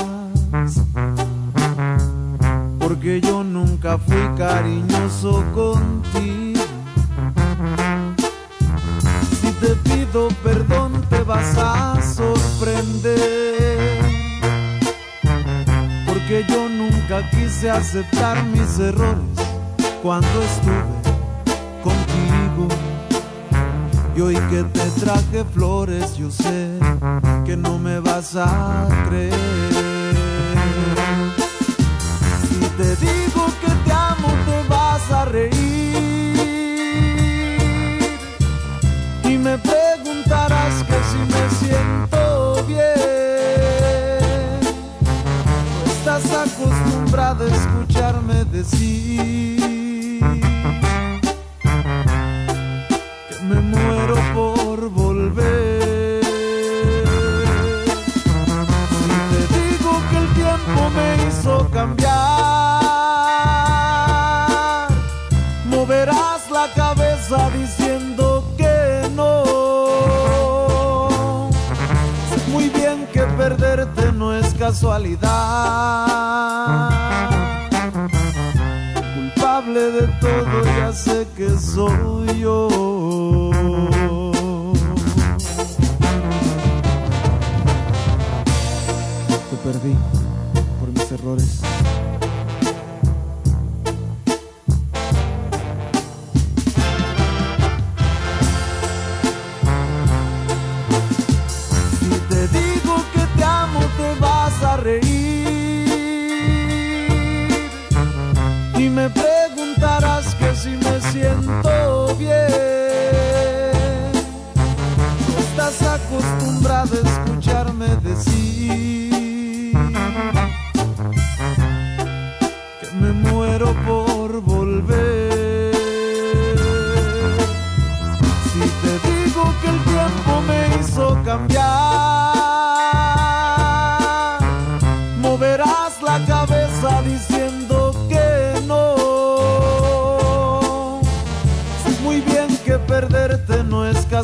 porque 2.78 3.20
yo 3.20 3.42
nunca 3.42 3.98
fui 3.98 4.28
cariñoso 4.36 5.44
contigo. 5.54 6.07
Perdón, 10.42 11.04
te 11.10 11.22
vas 11.22 11.56
a 11.58 12.00
sorprender, 12.02 13.18
porque 16.06 16.44
yo 16.48 16.68
nunca 16.68 17.28
quise 17.30 17.70
aceptar 17.70 18.42
mis 18.44 18.78
errores 18.78 19.22
cuando 20.02 20.42
estuve 20.42 20.84
contigo. 21.82 22.68
Y 24.16 24.20
hoy 24.20 24.34
que 24.50 24.62
te 24.64 24.90
traje 25.00 25.44
flores, 25.52 26.16
yo 26.16 26.30
sé 26.30 26.78
que 27.44 27.56
no 27.56 27.78
me 27.78 28.00
vas 28.00 28.34
a 28.34 28.88
creer. 29.08 29.34
Si 32.48 32.58
te 32.76 32.96
digo 32.96 33.46
que 33.60 33.70
te 33.84 33.92
amo, 33.92 34.28
te 34.46 34.68
vas 34.68 35.10
a 35.12 35.24
reír. 35.26 35.78
Y 39.24 39.38
me 39.38 39.58
si 41.10 41.18
me 41.18 41.50
siento 41.58 42.64
bien. 42.66 42.78
Estás 45.86 46.24
acostumbrada 46.32 47.44
a 47.44 47.48
escucharme 47.48 48.44
decir 48.44 49.77
casualidad 74.80 76.07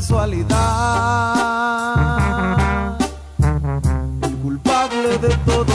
casualidad. 0.04 0.58
El 4.22 4.36
culpable 4.42 5.18
de 5.18 5.34
todo. 5.46 5.72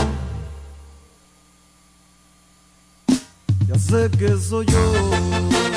Ya 3.68 3.80
sé 3.80 4.12
que 4.12 4.38
soy 4.38 4.68
yo. 4.68 5.69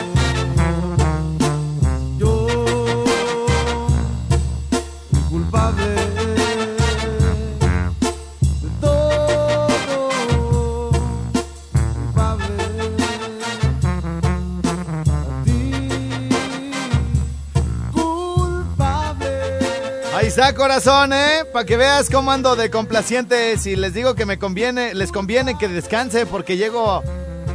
Corazón, 20.55 21.13
¿eh? 21.13 21.45
Para 21.53 21.65
que 21.65 21.77
veas 21.77 22.11
cómo 22.11 22.31
ando 22.31 22.57
de 22.57 22.71
complaciente. 22.71 23.57
Si 23.59 23.77
les 23.77 23.95
digo 23.95 24.15
que 24.15 24.27
me 24.27 24.39
conviene, 24.39 24.95
les 24.95 25.13
conviene 25.13 25.57
que 25.57 25.69
descanse 25.69 26.27
porque 26.27 26.57
llego 26.57 27.03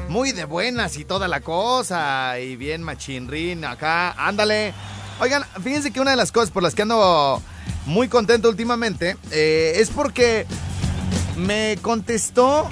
muy 0.10 0.32
de 0.32 0.46
buenas 0.46 0.98
y 0.98 1.06
toda 1.06 1.27
la 1.27 1.42
cosa. 1.42 2.39
Y 2.39 2.56
bien 2.56 2.84
machinrín 2.84 3.66
acá. 3.66 4.12
Ándale. 4.12 4.74
Oigan, 5.20 5.44
fíjense 5.63 5.92
que 5.92 6.00
una 6.00 6.12
de 6.12 6.18
las 6.18 6.32
cosas 6.32 6.50
por 6.50 6.63
las 6.63 6.75
que 6.75 6.84
ando 6.84 7.42
muy 7.86 8.08
contento 8.08 8.50
últimamente 8.50 9.18
eh, 9.32 9.74
es 9.77 9.89
porque 9.89 10.46
me 11.36 11.77
contestó 11.82 12.68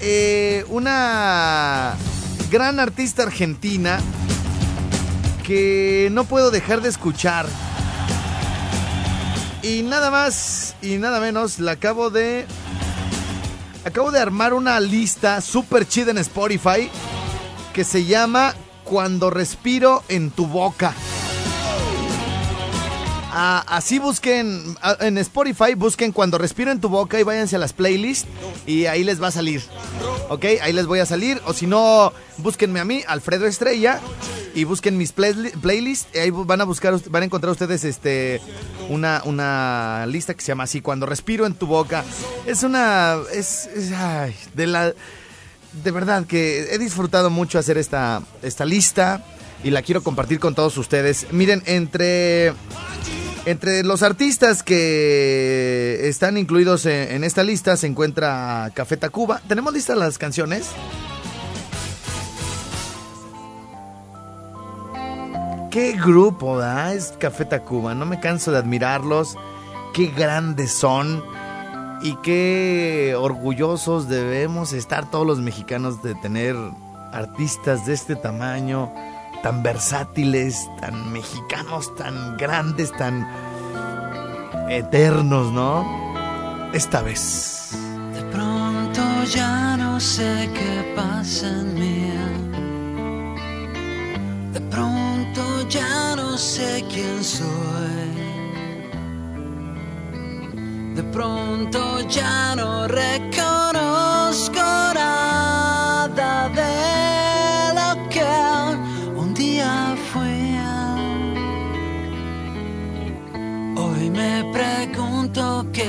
eh, 0.00 0.64
una 0.68 1.94
gran 2.50 2.78
artista 2.78 3.24
argentina 3.24 4.00
que 5.44 6.08
no 6.12 6.24
puedo 6.24 6.50
dejar 6.50 6.82
de 6.82 6.88
escuchar. 6.88 7.46
Y 9.68 9.82
nada 9.82 10.10
más 10.10 10.76
y 10.80 10.96
nada 10.96 11.20
menos, 11.20 11.58
la 11.58 11.72
acabo 11.72 12.08
de. 12.08 12.46
Acabo 13.84 14.10
de 14.10 14.18
armar 14.18 14.54
una 14.54 14.80
lista 14.80 15.42
super 15.42 15.86
chida 15.86 16.10
en 16.10 16.16
Spotify 16.16 16.88
que 17.74 17.84
se 17.84 18.06
llama 18.06 18.54
Cuando 18.82 19.28
respiro 19.28 20.02
en 20.08 20.30
tu 20.30 20.46
boca. 20.46 20.94
Ah, 23.30 23.62
así 23.68 23.98
busquen 23.98 24.76
ah, 24.80 24.96
en 25.00 25.18
Spotify, 25.18 25.74
busquen 25.74 26.12
Cuando 26.12 26.38
respiro 26.38 26.70
en 26.72 26.80
tu 26.80 26.88
boca 26.88 27.20
y 27.20 27.22
váyanse 27.24 27.56
a 27.56 27.58
las 27.58 27.72
playlists 27.74 28.26
y 28.66 28.86
ahí 28.86 29.04
les 29.04 29.22
va 29.22 29.28
a 29.28 29.30
salir. 29.30 29.62
¿Ok? 30.30 30.44
Ahí 30.62 30.72
les 30.72 30.86
voy 30.86 31.00
a 31.00 31.06
salir. 31.06 31.40
O 31.46 31.52
si 31.52 31.66
no, 31.66 32.12
búsquenme 32.38 32.80
a 32.80 32.84
mí, 32.84 33.02
Alfredo 33.06 33.46
Estrella, 33.46 34.00
y 34.54 34.64
busquen 34.64 34.96
mis 34.96 35.12
play- 35.12 35.52
playlists. 35.60 36.08
Y 36.14 36.18
ahí 36.18 36.30
van 36.30 36.60
a 36.60 36.64
buscar, 36.64 36.98
van 37.10 37.22
a 37.22 37.26
encontrar 37.26 37.52
ustedes 37.52 37.84
este 37.84 38.40
una, 38.88 39.22
una 39.24 40.06
lista 40.06 40.32
que 40.34 40.40
se 40.40 40.48
llama 40.48 40.64
así, 40.64 40.80
Cuando 40.80 41.04
respiro 41.06 41.46
en 41.46 41.54
tu 41.54 41.66
boca. 41.66 42.04
Es 42.46 42.62
una. 42.62 43.16
Es. 43.32 43.68
de 44.54 44.66
la. 44.66 44.92
De 45.84 45.90
verdad 45.90 46.26
que 46.26 46.74
he 46.74 46.78
disfrutado 46.78 47.28
mucho 47.28 47.58
hacer 47.58 47.76
esta, 47.76 48.22
esta 48.42 48.64
lista 48.64 49.22
y 49.64 49.70
la 49.70 49.82
quiero 49.82 50.02
compartir 50.02 50.38
con 50.38 50.54
todos 50.54 50.76
ustedes. 50.78 51.26
Miren, 51.32 51.62
entre 51.66 52.52
Entre 53.46 53.82
los 53.82 54.02
artistas 54.02 54.62
que 54.62 56.00
están 56.02 56.36
incluidos 56.36 56.84
en, 56.84 57.24
esta 57.24 57.42
lista 57.42 57.78
se 57.78 57.86
encuentra 57.86 58.70
Café 58.74 58.98
Tacuba. 58.98 59.40
¿Tenemos 59.48 59.72
listas 59.72 59.96
las 59.96 60.18
canciones? 60.18 60.68
Qué 65.70 65.92
grupo, 65.92 66.58
da 66.58 66.92
Es 66.92 67.14
Café 67.18 67.46
Tacuba. 67.46 67.94
No 67.94 68.04
me 68.04 68.20
canso 68.20 68.52
de 68.52 68.58
admirarlos. 68.58 69.36
Qué 69.94 70.08
grandes 70.08 70.72
son. 70.72 71.24
Y 72.02 72.16
qué 72.16 73.14
orgullosos 73.18 74.10
debemos 74.10 74.74
estar 74.74 75.10
todos 75.10 75.26
los 75.26 75.40
mexicanos 75.40 76.02
de 76.02 76.14
tener 76.16 76.54
artistas 77.12 77.86
de 77.86 77.94
este 77.94 78.14
tamaño, 78.14 78.92
tan 79.42 79.62
versátiles, 79.62 80.68
tan 80.80 81.12
mexicanos, 81.12 81.94
tan 81.96 82.36
grandes, 82.36 82.92
tan 82.92 83.26
eternos, 84.68 85.52
¿no? 85.52 85.84
Esta 86.72 87.02
vez. 87.02 87.70
De 88.14 88.22
pronto 88.32 89.02
ya 89.32 89.76
no 89.76 90.00
sé 90.00 90.50
qué 90.54 90.94
pasa 90.94 91.48
en 91.48 91.74
mí. 91.74 92.12
De 94.52 94.60
pronto 94.62 95.68
ya 95.68 96.16
no 96.16 96.36
sé 96.36 96.84
quién 96.90 97.22
soy. 97.22 97.46
De 100.94 101.02
pronto 101.04 102.00
ya 102.08 102.56
no 102.56 102.88
reconozco 102.88 103.57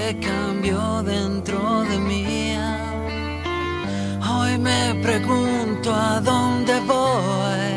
qué 0.10 0.20
cambió 0.20 1.04
dentro 1.04 1.82
de 1.84 1.98
mí. 2.00 2.56
Hoy 4.28 4.58
me 4.58 4.96
pregunto 5.04 5.94
a 5.94 6.20
dónde 6.22 6.80
voy. 6.88 7.76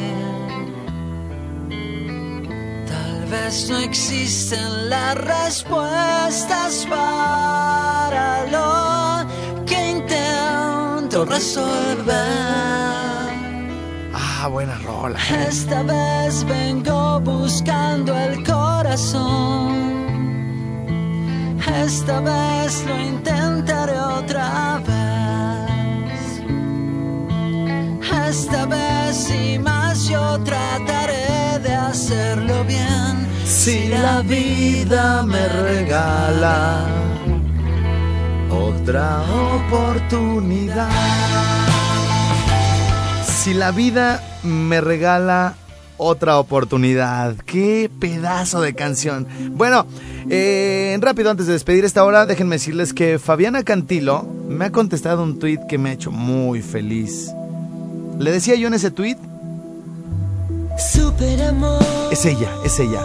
Tal 2.86 3.26
vez 3.30 3.68
no 3.68 3.78
existen 3.78 4.88
las 4.88 5.14
respuestas 5.16 6.86
para 6.88 8.46
lo 8.46 9.64
que 9.66 9.90
intento 9.90 11.24
resolver. 11.24 12.14
Ah, 14.14 14.48
buena 14.50 14.78
rola. 14.78 15.18
Esta 15.48 15.82
vez 15.82 16.44
vengo 16.44 17.20
buscando 17.20 18.16
el 18.16 18.42
corazón. 18.44 19.71
Esta 21.66 22.20
vez 22.20 22.84
lo 22.86 22.98
intentaré 23.00 23.98
otra 23.98 24.80
vez. 24.86 26.42
Esta 28.28 28.66
vez 28.66 29.30
y 29.30 29.58
más 29.58 30.08
yo 30.08 30.38
trataré 30.42 31.58
de 31.62 31.74
hacerlo 31.74 32.64
bien. 32.64 33.28
Si 33.44 33.88
la 33.88 34.22
vida 34.22 35.22
me 35.22 35.48
regala 35.48 36.86
otra 38.50 39.22
oportunidad. 39.54 40.88
Si 43.24 43.54
la 43.54 43.70
vida 43.70 44.22
me 44.42 44.80
regala 44.80 45.54
otra 46.02 46.38
oportunidad. 46.38 47.36
Qué 47.46 47.90
pedazo 47.98 48.60
de 48.60 48.74
canción. 48.74 49.26
Bueno, 49.52 49.86
eh, 50.28 50.96
rápido 51.00 51.30
antes 51.30 51.46
de 51.46 51.52
despedir 51.54 51.84
esta 51.84 52.04
hora, 52.04 52.26
déjenme 52.26 52.56
decirles 52.56 52.92
que 52.92 53.18
Fabiana 53.18 53.62
Cantilo 53.62 54.24
me 54.48 54.66
ha 54.66 54.72
contestado 54.72 55.22
un 55.22 55.38
tweet 55.38 55.60
que 55.68 55.78
me 55.78 55.90
ha 55.90 55.92
hecho 55.92 56.10
muy 56.10 56.62
feliz. 56.62 57.30
Le 58.18 58.30
decía 58.30 58.54
yo 58.56 58.68
en 58.68 58.74
ese 58.74 58.90
tweet, 58.90 59.16
Super 60.78 61.42
amor. 61.42 61.82
es 62.10 62.24
ella, 62.24 62.50
es 62.64 62.78
ella. 62.78 63.00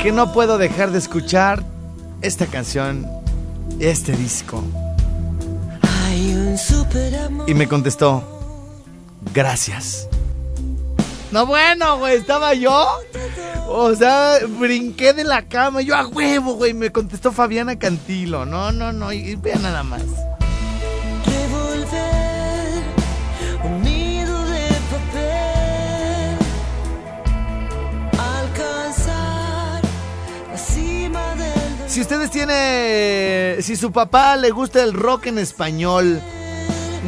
Que 0.00 0.12
no 0.12 0.32
puedo 0.32 0.56
dejar 0.58 0.92
de 0.92 0.98
escuchar 0.98 1.64
esta 2.22 2.46
canción, 2.46 3.06
este 3.80 4.12
disco. 4.12 4.62
Y 7.46 7.54
me 7.54 7.68
contestó, 7.68 8.22
gracias. 9.32 10.08
No, 11.30 11.46
bueno, 11.46 11.98
güey, 11.98 12.16
estaba 12.16 12.54
yo. 12.54 12.86
O 13.68 13.94
sea, 13.94 14.38
brinqué 14.58 15.12
de 15.12 15.24
la 15.24 15.42
cama, 15.42 15.82
yo 15.82 15.94
a 15.96 16.06
huevo, 16.06 16.54
güey. 16.54 16.72
Me 16.72 16.90
contestó 16.90 17.32
Fabiana 17.32 17.78
Cantilo. 17.78 18.46
No, 18.46 18.72
no, 18.72 18.92
no, 18.92 19.12
y 19.12 19.34
vean 19.36 19.62
nada 19.62 19.82
más. 19.82 20.02
Si 31.88 32.00
ustedes 32.02 32.30
tienen. 32.30 33.62
Si 33.62 33.74
su 33.74 33.90
papá 33.90 34.36
le 34.36 34.50
gusta 34.50 34.82
el 34.82 34.92
rock 34.92 35.26
en 35.26 35.38
español. 35.38 36.20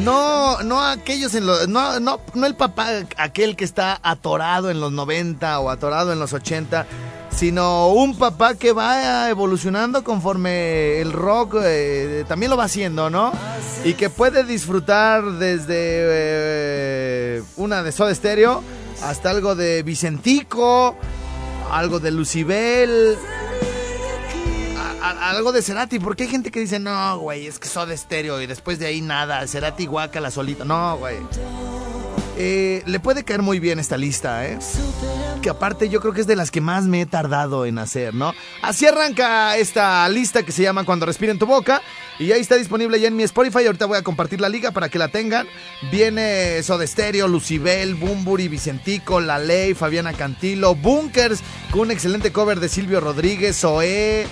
No, 0.05 0.63
no 0.63 0.81
aquellos 0.83 1.35
en 1.35 1.47
los. 1.47 1.69
No, 1.69 1.99
no, 2.01 2.21
no 2.35 2.47
el 2.47 2.55
papá, 2.55 2.89
aquel 3.17 3.57
que 3.57 3.65
está 3.65 3.99
atorado 4.03 4.71
en 4.71 4.81
los 4.81 4.93
90 4.93 5.59
o 5.61 5.71
atorado 5.71 6.13
en 6.13 6.19
los 6.19 6.33
80. 6.33 6.87
Sino 7.31 7.91
un 7.91 8.17
papá 8.19 8.55
que 8.55 8.73
va 8.73 9.29
evolucionando 9.29 10.03
conforme 10.03 11.01
el 11.01 11.13
rock 11.13 11.57
eh, 11.63 12.25
también 12.27 12.51
lo 12.51 12.57
va 12.57 12.65
haciendo, 12.65 13.11
¿no? 13.11 13.33
Y 13.85 13.95
que 13.95 14.11
puede 14.11 14.43
disfrutar 14.43 15.23
desde 15.33 15.77
eh, 15.79 17.43
una 17.57 17.83
de 17.83 17.93
Soda 17.93 18.13
Stereo 18.13 18.65
hasta 19.05 19.31
algo 19.31 19.55
de 19.55 19.85
Vicentico, 19.85 20.97
algo 21.71 22.01
de 22.01 22.11
Lucibel, 22.11 23.17
algo 25.03 25.53
de 25.53 25.63
Cerati, 25.63 25.99
porque 25.99 26.25
hay 26.25 26.29
gente 26.31 26.51
que 26.51 26.61
dice, 26.61 26.79
no, 26.79 27.19
güey, 27.19 27.47
es 27.47 27.59
que 27.59 27.69
Soda 27.69 27.97
Stereo 27.97 28.41
y 28.41 28.47
después 28.47 28.79
de 28.79 28.87
ahí 28.87 29.01
nada, 29.01 29.47
Cerati 29.47 29.87
guácala 29.87 30.31
solito. 30.31 30.65
No, 30.65 30.97
güey. 30.99 31.17
Eh, 32.41 32.85
le 32.87 33.01
puede 33.01 33.25
caer 33.25 33.43
muy 33.43 33.59
bien 33.59 33.81
esta 33.81 33.97
lista, 33.97 34.47
¿eh? 34.47 34.61
Que 35.43 35.51
aparte 35.51 35.89
yo 35.89 36.01
creo 36.01 36.13
que 36.13 36.21
es 36.21 36.27
de 36.29 36.37
las 36.37 36.53
que 36.53 36.61
más 36.61 36.85
me 36.85 37.01
he 37.01 37.07
tardado 37.07 37.67
en 37.67 37.79
hacer, 37.79 38.15
¿no? 38.15 38.33
Así 38.63 38.87
arranca 38.87 39.57
esta 39.57 40.09
lista 40.09 40.45
que 40.45 40.53
se 40.53 40.63
llama 40.63 40.85
Cuando 40.85 41.05
respira 41.05 41.33
en 41.33 41.41
tu 41.41 41.47
boca. 41.47 41.83
Y 42.21 42.31
ahí 42.31 42.41
está 42.41 42.55
disponible 42.55 43.01
ya 43.01 43.09
en 43.09 43.17
mi 43.17 43.25
Spotify. 43.25 43.67
Ahorita 43.67 43.87
voy 43.87 43.99
a 43.99 44.03
compartir 44.03 44.41
la 44.41 44.49
liga 44.49 44.71
para 44.71 44.89
que 44.89 45.01
la 45.01 45.09
tengan. 45.09 45.49
Viene 45.91 46.63
Soda 46.63 46.87
Stereo, 46.87 47.27
Lucibel, 47.27 47.97
Bumburi, 47.97 48.47
Vicentico, 48.47 49.21
La 49.21 49.41
Ley, 49.41 49.75
Fabiana 49.75 50.13
Cantilo, 50.13 50.77
Bunkers, 50.77 51.41
con 51.73 51.83
un 51.83 51.91
excelente 51.91 52.31
cover 52.31 52.61
de 52.61 52.69
Silvio 52.69 53.01
Rodríguez, 53.01 53.59
Zoé, 53.59 54.29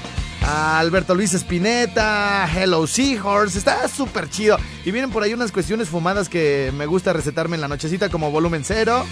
Alberto 0.46 1.16
Luis 1.16 1.34
Espineta, 1.34 2.48
Hello 2.54 2.86
Seahorse, 2.86 3.58
está 3.58 3.88
súper 3.88 4.30
chido. 4.30 4.56
Y 4.84 4.92
vienen 4.92 5.10
por 5.10 5.24
ahí 5.24 5.34
unas 5.34 5.50
cuestiones 5.50 5.88
fumadas 5.88 6.28
que 6.28 6.72
me 6.76 6.86
gusta 6.86 7.12
recetarme 7.12 7.56
en 7.56 7.62
la 7.62 7.68
nochecita 7.68 8.10
como 8.10 8.30
volumen 8.30 8.62
cero. 8.64 9.04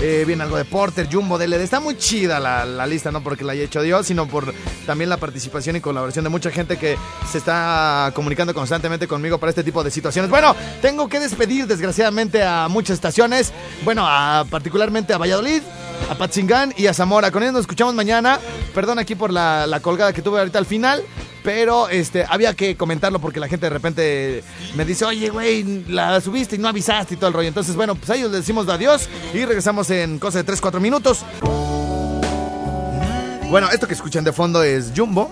Eh, 0.00 0.24
viene 0.26 0.42
algo 0.42 0.58
de 0.58 0.66
Porter, 0.66 1.08
Jumbo, 1.10 1.38
DLD. 1.38 1.62
Está 1.62 1.80
muy 1.80 1.96
chida 1.96 2.38
la, 2.38 2.66
la 2.66 2.86
lista, 2.86 3.10
no 3.10 3.22
porque 3.22 3.44
la 3.44 3.52
haya 3.52 3.64
hecho 3.64 3.80
Dios, 3.80 4.06
sino 4.06 4.28
por 4.28 4.52
también 4.84 5.08
la 5.08 5.16
participación 5.16 5.76
y 5.76 5.80
colaboración 5.80 6.22
de 6.22 6.28
mucha 6.28 6.50
gente 6.50 6.76
que 6.76 6.98
se 7.30 7.38
está 7.38 8.12
comunicando 8.14 8.52
constantemente 8.52 9.08
conmigo 9.08 9.38
para 9.38 9.50
este 9.50 9.64
tipo 9.64 9.82
de 9.82 9.90
situaciones. 9.90 10.30
Bueno, 10.30 10.54
tengo 10.82 11.08
que 11.08 11.18
despedir 11.18 11.66
desgraciadamente 11.66 12.42
a 12.42 12.68
muchas 12.68 12.94
estaciones. 12.94 13.52
Bueno, 13.84 14.06
particularmente 14.50 15.14
a 15.14 15.18
Valladolid, 15.18 15.62
a 16.10 16.14
Patzingán 16.14 16.74
y 16.76 16.88
a 16.88 16.94
Zamora. 16.94 17.30
Con 17.30 17.42
ellos 17.42 17.54
nos 17.54 17.60
escuchamos 17.62 17.94
mañana. 17.94 18.38
Perdón 18.74 18.98
aquí 18.98 19.14
por 19.14 19.32
la, 19.32 19.66
la 19.66 19.80
colgada 19.80 20.12
que 20.12 20.20
tuve 20.20 20.38
ahorita 20.38 20.58
al 20.58 20.66
final. 20.66 21.02
Pero 21.46 21.88
este, 21.88 22.24
había 22.28 22.54
que 22.54 22.76
comentarlo 22.76 23.20
porque 23.20 23.38
la 23.38 23.46
gente 23.46 23.66
de 23.66 23.70
repente 23.70 24.42
me 24.74 24.84
dice, 24.84 25.04
oye, 25.04 25.28
güey, 25.28 25.84
la 25.86 26.20
subiste 26.20 26.56
y 26.56 26.58
no 26.58 26.66
avisaste 26.66 27.14
y 27.14 27.16
todo 27.16 27.28
el 27.28 27.34
rollo. 27.34 27.46
Entonces, 27.46 27.76
bueno, 27.76 27.94
pues 27.94 28.10
a 28.10 28.16
ellos 28.16 28.32
les 28.32 28.40
decimos 28.40 28.68
adiós 28.68 29.08
y 29.32 29.44
regresamos 29.44 29.88
en 29.90 30.18
cosa 30.18 30.42
de 30.42 30.52
3-4 30.52 30.80
minutos. 30.80 31.24
Bueno, 33.48 33.70
esto 33.70 33.86
que 33.86 33.94
escuchan 33.94 34.24
de 34.24 34.32
fondo 34.32 34.64
es 34.64 34.92
Jumbo, 34.96 35.30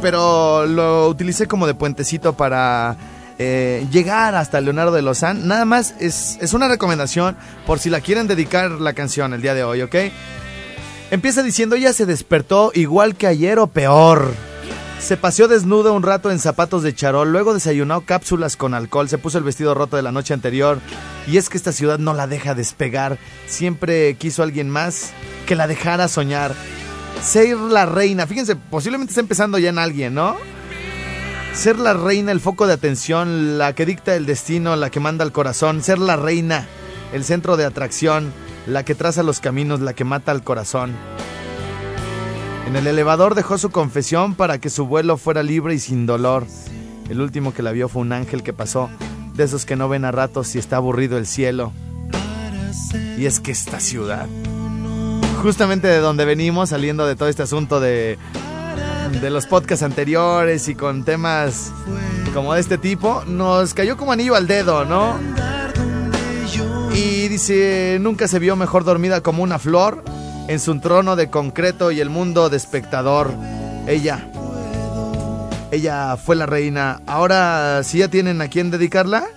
pero 0.00 0.64
lo 0.64 1.08
utilicé 1.08 1.46
como 1.46 1.66
de 1.66 1.74
puentecito 1.74 2.32
para 2.32 2.96
eh, 3.38 3.86
llegar 3.92 4.34
hasta 4.36 4.58
Leonardo 4.62 4.92
de 4.92 5.02
Lozán. 5.02 5.46
Nada 5.46 5.66
más 5.66 5.96
es, 6.00 6.38
es 6.40 6.54
una 6.54 6.66
recomendación 6.66 7.36
por 7.66 7.78
si 7.78 7.90
la 7.90 8.00
quieren 8.00 8.26
dedicar 8.26 8.70
la 8.70 8.94
canción 8.94 9.34
el 9.34 9.42
día 9.42 9.52
de 9.52 9.64
hoy, 9.64 9.82
¿ok? 9.82 9.96
Empieza 11.10 11.42
diciendo, 11.42 11.76
ella 11.76 11.92
se 11.92 12.06
despertó 12.06 12.72
igual 12.74 13.16
que 13.16 13.26
ayer 13.26 13.58
o 13.58 13.66
peor. 13.66 14.32
Se 15.00 15.16
paseó 15.16 15.48
desnudo 15.48 15.94
un 15.94 16.02
rato 16.02 16.30
en 16.30 16.38
zapatos 16.38 16.82
de 16.82 16.94
charol, 16.94 17.32
luego 17.32 17.54
desayunó 17.54 18.02
cápsulas 18.02 18.56
con 18.56 18.74
alcohol, 18.74 19.08
se 19.08 19.18
puso 19.18 19.38
el 19.38 19.44
vestido 19.44 19.74
roto 19.74 19.96
de 19.96 20.02
la 20.02 20.12
noche 20.12 20.34
anterior 20.34 20.78
Y 21.26 21.38
es 21.38 21.48
que 21.48 21.56
esta 21.56 21.72
ciudad 21.72 21.98
no 21.98 22.14
la 22.14 22.26
deja 22.26 22.54
despegar. 22.54 23.18
Siempre 23.46 24.14
quiso 24.14 24.42
alguien 24.42 24.68
más 24.68 25.10
que 25.46 25.56
la 25.56 25.66
dejara 25.66 26.06
soñar. 26.06 26.54
Ser 27.22 27.56
la 27.56 27.86
reina. 27.86 28.26
Fíjense, 28.26 28.56
posiblemente 28.56 29.10
está 29.10 29.20
empezando 29.20 29.58
ya 29.58 29.70
en 29.70 29.78
alguien, 29.78 30.14
¿no? 30.14 30.36
Ser 31.54 31.78
la 31.78 31.94
reina, 31.94 32.30
el 32.30 32.40
foco 32.40 32.66
de 32.66 32.74
atención, 32.74 33.58
la 33.58 33.74
que 33.74 33.86
dicta 33.86 34.14
el 34.14 34.26
destino, 34.26 34.76
la 34.76 34.90
que 34.90 35.00
manda 35.00 35.24
el 35.24 35.32
corazón. 35.32 35.82
Ser 35.82 35.98
la 35.98 36.16
reina, 36.16 36.66
el 37.12 37.24
centro 37.24 37.56
de 37.56 37.64
atracción, 37.64 38.32
la 38.66 38.84
que 38.84 38.94
traza 38.94 39.22
los 39.22 39.40
caminos, 39.40 39.80
la 39.80 39.94
que 39.94 40.04
mata 40.04 40.30
al 40.30 40.44
corazón. 40.44 40.94
En 42.70 42.76
el 42.76 42.86
elevador 42.86 43.34
dejó 43.34 43.58
su 43.58 43.70
confesión 43.70 44.36
para 44.36 44.58
que 44.58 44.70
su 44.70 44.86
vuelo 44.86 45.16
fuera 45.16 45.42
libre 45.42 45.74
y 45.74 45.80
sin 45.80 46.06
dolor. 46.06 46.46
El 47.08 47.20
último 47.20 47.52
que 47.52 47.64
la 47.64 47.72
vio 47.72 47.88
fue 47.88 48.02
un 48.02 48.12
ángel 48.12 48.44
que 48.44 48.52
pasó, 48.52 48.88
de 49.34 49.42
esos 49.42 49.64
que 49.64 49.74
no 49.74 49.88
ven 49.88 50.04
a 50.04 50.12
ratos 50.12 50.54
y 50.54 50.60
está 50.60 50.76
aburrido 50.76 51.18
el 51.18 51.26
cielo. 51.26 51.72
Y 53.18 53.26
es 53.26 53.40
que 53.40 53.50
esta 53.50 53.80
ciudad, 53.80 54.28
justamente 55.42 55.88
de 55.88 55.98
donde 55.98 56.24
venimos, 56.24 56.68
saliendo 56.68 57.08
de 57.08 57.16
todo 57.16 57.28
este 57.28 57.42
asunto 57.42 57.80
de, 57.80 58.18
de 59.20 59.30
los 59.30 59.46
podcasts 59.46 59.82
anteriores 59.82 60.68
y 60.68 60.76
con 60.76 61.04
temas 61.04 61.72
como 62.32 62.54
de 62.54 62.60
este 62.60 62.78
tipo, 62.78 63.24
nos 63.26 63.74
cayó 63.74 63.96
como 63.96 64.12
anillo 64.12 64.36
al 64.36 64.46
dedo, 64.46 64.84
¿no? 64.84 65.18
Y 66.94 67.26
dice, 67.26 67.98
nunca 68.00 68.28
se 68.28 68.38
vio 68.38 68.54
mejor 68.54 68.84
dormida 68.84 69.22
como 69.22 69.42
una 69.42 69.58
flor 69.58 70.04
en 70.50 70.58
su 70.58 70.76
trono 70.80 71.14
de 71.14 71.30
concreto 71.30 71.92
y 71.92 72.00
el 72.00 72.10
mundo 72.10 72.50
de 72.50 72.56
espectador. 72.56 73.32
Ella, 73.86 74.28
ella 75.70 76.16
fue 76.16 76.34
la 76.34 76.44
reina. 76.44 77.00
Ahora, 77.06 77.84
si 77.84 77.98
ya 77.98 78.08
tienen 78.08 78.42
a 78.42 78.48
quién 78.48 78.72
dedicarla, 78.72 79.28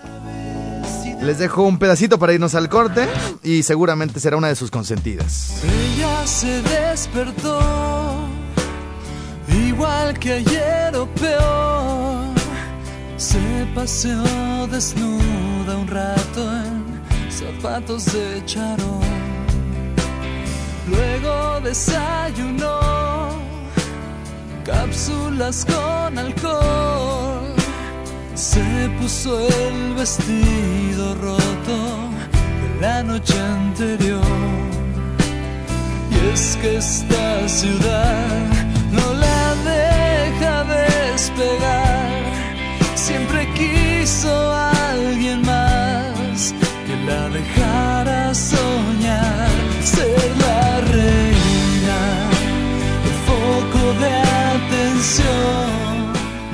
les 1.21 1.37
dejo 1.37 1.61
un 1.61 1.77
pedacito 1.77 2.17
para 2.17 2.33
irnos 2.33 2.55
al 2.55 2.67
corte 2.67 3.07
y 3.43 3.61
seguramente 3.61 4.19
será 4.19 4.37
una 4.37 4.47
de 4.47 4.55
sus 4.55 4.71
consentidas. 4.71 5.61
Ella 5.63 6.25
se 6.25 6.63
despertó, 6.63 7.59
igual 9.67 10.17
que 10.17 10.33
ayer 10.33 10.95
o 10.95 11.05
peor. 11.13 12.33
Se 13.17 13.67
paseó 13.75 14.65
desnuda 14.65 15.77
un 15.77 15.87
rato 15.87 16.41
en 16.41 17.31
zapatos 17.31 18.05
de 18.05 18.43
charol. 18.47 19.22
Luego 20.87 21.61
desayunó 21.61 22.79
cápsulas 24.65 25.65
con 25.65 26.17
alcohol. 26.17 27.53
Se 28.35 28.89
puso 28.99 29.39
el 29.39 29.93
vestido 29.93 31.15
roto 31.15 31.77
de 32.61 32.81
la 32.81 33.03
noche 33.03 33.39
anterior. 33.39 34.21
Y 36.11 36.33
es 36.33 36.57
que 36.61 36.77
esta 36.77 37.47
ciudad 37.47 38.47
no 38.91 39.13
la 39.13 39.55
deja 39.71 40.63
despegar. 40.65 42.11
Siempre 42.95 43.47
quiso 43.53 44.53
alguien 44.53 45.41
más 45.43 46.53
que 46.85 46.95
la 47.05 47.29
dejara 47.29 48.33
soñar. 48.33 48.92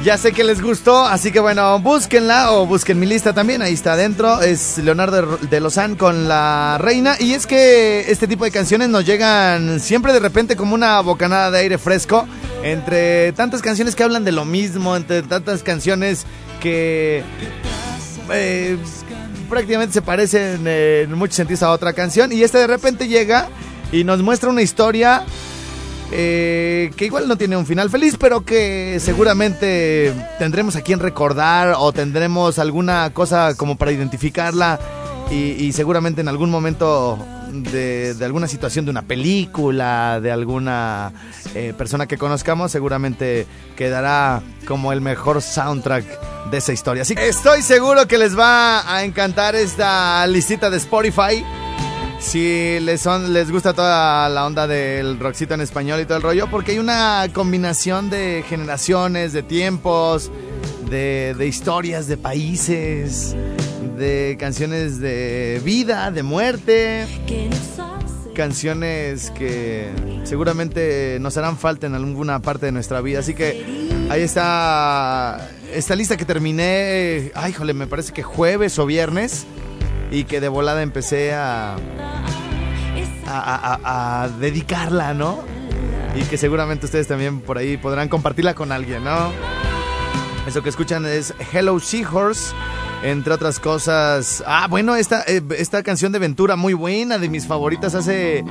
Ya 0.03 0.17
sé 0.17 0.31
que 0.31 0.45
les 0.45 0.61
gustó, 0.61 1.05
así 1.05 1.29
que 1.29 1.41
bueno, 1.41 1.77
búsquenla 1.79 2.53
o 2.53 2.65
busquen 2.65 2.97
mi 2.99 3.05
lista 3.05 3.33
también, 3.33 3.61
ahí 3.61 3.73
está 3.73 3.93
adentro, 3.93 4.41
es 4.41 4.77
Leonardo 4.77 5.37
de 5.37 5.59
Lozán 5.59 5.95
con 5.95 6.29
la 6.29 6.77
reina. 6.79 7.17
Y 7.19 7.33
es 7.33 7.45
que 7.45 8.09
este 8.09 8.25
tipo 8.25 8.45
de 8.45 8.51
canciones 8.51 8.87
nos 8.87 9.05
llegan 9.05 9.81
siempre 9.81 10.13
de 10.13 10.19
repente 10.19 10.55
como 10.55 10.73
una 10.73 11.01
bocanada 11.01 11.51
de 11.51 11.59
aire 11.59 11.77
fresco, 11.77 12.25
entre 12.63 13.33
tantas 13.33 13.61
canciones 13.61 13.93
que 13.93 14.03
hablan 14.03 14.23
de 14.23 14.31
lo 14.31 14.45
mismo, 14.45 14.95
entre 14.95 15.21
tantas 15.21 15.63
canciones 15.63 16.25
que 16.61 17.21
eh, 18.31 18.77
prácticamente 19.49 19.93
se 19.93 20.01
parecen 20.01 20.65
en 20.65 21.13
muchos 21.13 21.35
sentidos 21.35 21.63
a 21.63 21.71
otra 21.71 21.91
canción. 21.91 22.31
Y 22.31 22.43
esta 22.43 22.57
de 22.57 22.67
repente 22.67 23.09
llega 23.09 23.49
y 23.91 24.05
nos 24.05 24.21
muestra 24.21 24.49
una 24.49 24.61
historia 24.61 25.25
eh, 26.11 26.91
que 26.95 27.05
igual 27.05 27.27
no 27.27 27.37
tiene 27.37 27.55
un 27.55 27.65
final 27.65 27.89
feliz, 27.89 28.17
pero 28.19 28.43
que 28.43 28.97
seguramente 28.99 30.13
tendremos 30.39 30.75
a 30.75 30.81
quien 30.81 30.99
recordar 30.99 31.75
o 31.77 31.91
tendremos 31.93 32.57
alguna 32.59 33.11
cosa 33.13 33.55
como 33.55 33.77
para 33.77 33.91
identificarla 33.91 34.79
y, 35.31 35.71
seguramente 35.73 36.21
en 36.21 36.27
algún 36.27 36.49
momento 36.49 37.19
de, 37.51 38.15
de 38.15 38.25
alguna 38.25 38.47
situación 38.47 38.85
de 38.85 38.91
una 38.91 39.03
película, 39.03 40.19
de 40.19 40.31
alguna 40.31 41.11
eh, 41.53 41.73
persona 41.77 42.07
que 42.07 42.17
conozcamos, 42.17 42.71
seguramente 42.71 43.45
quedará 43.75 44.41
como 44.67 44.91
el 44.91 45.01
mejor 45.01 45.43
soundtrack 45.43 46.49
de 46.49 46.57
esa 46.57 46.73
historia. 46.73 47.03
Así 47.03 47.13
que 47.13 47.27
estoy 47.27 47.61
seguro 47.61 48.07
que 48.07 48.17
les 48.17 48.37
va 48.37 48.91
a 48.91 49.03
encantar 49.03 49.55
esta 49.55 50.25
listita 50.25 50.71
de 50.71 50.77
Spotify. 50.77 51.43
Si 52.19 52.79
les, 52.81 53.01
son, 53.01 53.31
les 53.31 53.49
gusta 53.49 53.73
toda 53.73 54.27
la 54.27 54.45
onda 54.45 54.67
del 54.67 55.19
rockcito 55.19 55.53
en 55.53 55.61
español 55.61 56.01
y 56.01 56.05
todo 56.05 56.17
el 56.17 56.23
rollo, 56.23 56.47
porque 56.51 56.73
hay 56.73 56.79
una 56.79 57.25
combinación 57.33 58.09
de 58.09 58.43
generaciones, 58.47 59.31
de 59.31 59.41
tiempos, 59.41 60.29
de, 60.89 61.33
de 61.37 61.47
historias, 61.47 62.07
de 62.07 62.17
países, 62.17 63.35
de 63.97 64.35
canciones 64.37 64.99
de 64.99 65.61
vida, 65.63 66.11
de 66.11 66.23
muerte, 66.23 67.07
canciones 68.35 69.31
que 69.31 69.89
seguramente 70.23 71.17
nos 71.21 71.37
harán 71.37 71.57
falta 71.57 71.87
en 71.87 71.95
alguna 71.95 72.41
parte 72.41 72.65
de 72.65 72.71
nuestra 72.73 72.99
vida. 72.99 73.19
Así 73.19 73.33
que 73.33 73.87
ahí 74.09 74.21
está 74.21 75.49
esta 75.73 75.95
lista 75.95 76.17
que 76.17 76.25
terminé, 76.25 77.31
ay, 77.33 77.53
jole, 77.53 77.73
me 77.73 77.87
parece 77.87 78.11
que 78.11 78.23
jueves 78.23 78.77
o 78.77 78.85
viernes 78.85 79.45
y 80.11 80.23
que 80.23 80.41
de 80.41 80.47
volada 80.47 80.81
empecé 80.81 81.33
a, 81.33 81.75
a, 83.27 84.29
dedicarla, 84.39 85.13
¿no? 85.13 85.39
Y 86.15 86.23
que 86.23 86.37
seguramente 86.37 86.85
ustedes 86.85 87.07
también 87.07 87.41
por 87.41 87.57
ahí 87.57 87.77
podrán 87.77 88.09
compartirla 88.09 88.55
con 88.55 88.71
alguien, 88.71 89.03
¿no? 89.03 89.31
Eso 90.47 90.63
que 90.63 90.69
escuchan 90.69 91.05
es 91.05 91.33
Hello 91.53 91.79
Seahorse, 91.79 92.55
entre 93.03 93.33
otras 93.33 93.59
cosas. 93.59 94.43
Ah, 94.47 94.67
bueno, 94.67 94.95
esta, 94.95 95.23
eh, 95.27 95.43
esta 95.57 95.83
canción 95.83 96.11
de 96.11 96.19
Ventura 96.19 96.55
muy 96.55 96.73
buena, 96.73 97.19
de 97.19 97.29
mis 97.29 97.45
favoritas 97.45 97.93
hace, 97.93 98.43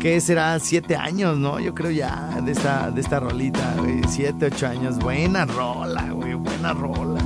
¿qué 0.00 0.20
será? 0.20 0.58
Siete 0.58 0.96
años, 0.96 1.38
¿no? 1.38 1.60
Yo 1.60 1.74
creo 1.74 1.92
ya, 1.92 2.40
de 2.42 2.52
esta, 2.52 2.90
de 2.90 3.00
esta 3.00 3.20
rolita, 3.20 3.74
güey. 3.78 4.00
Siete, 4.08 4.46
ocho 4.46 4.66
años. 4.66 4.98
Buena 4.98 5.44
rola, 5.44 6.10
güey, 6.10 6.34
buena 6.34 6.72
rola. 6.72 7.22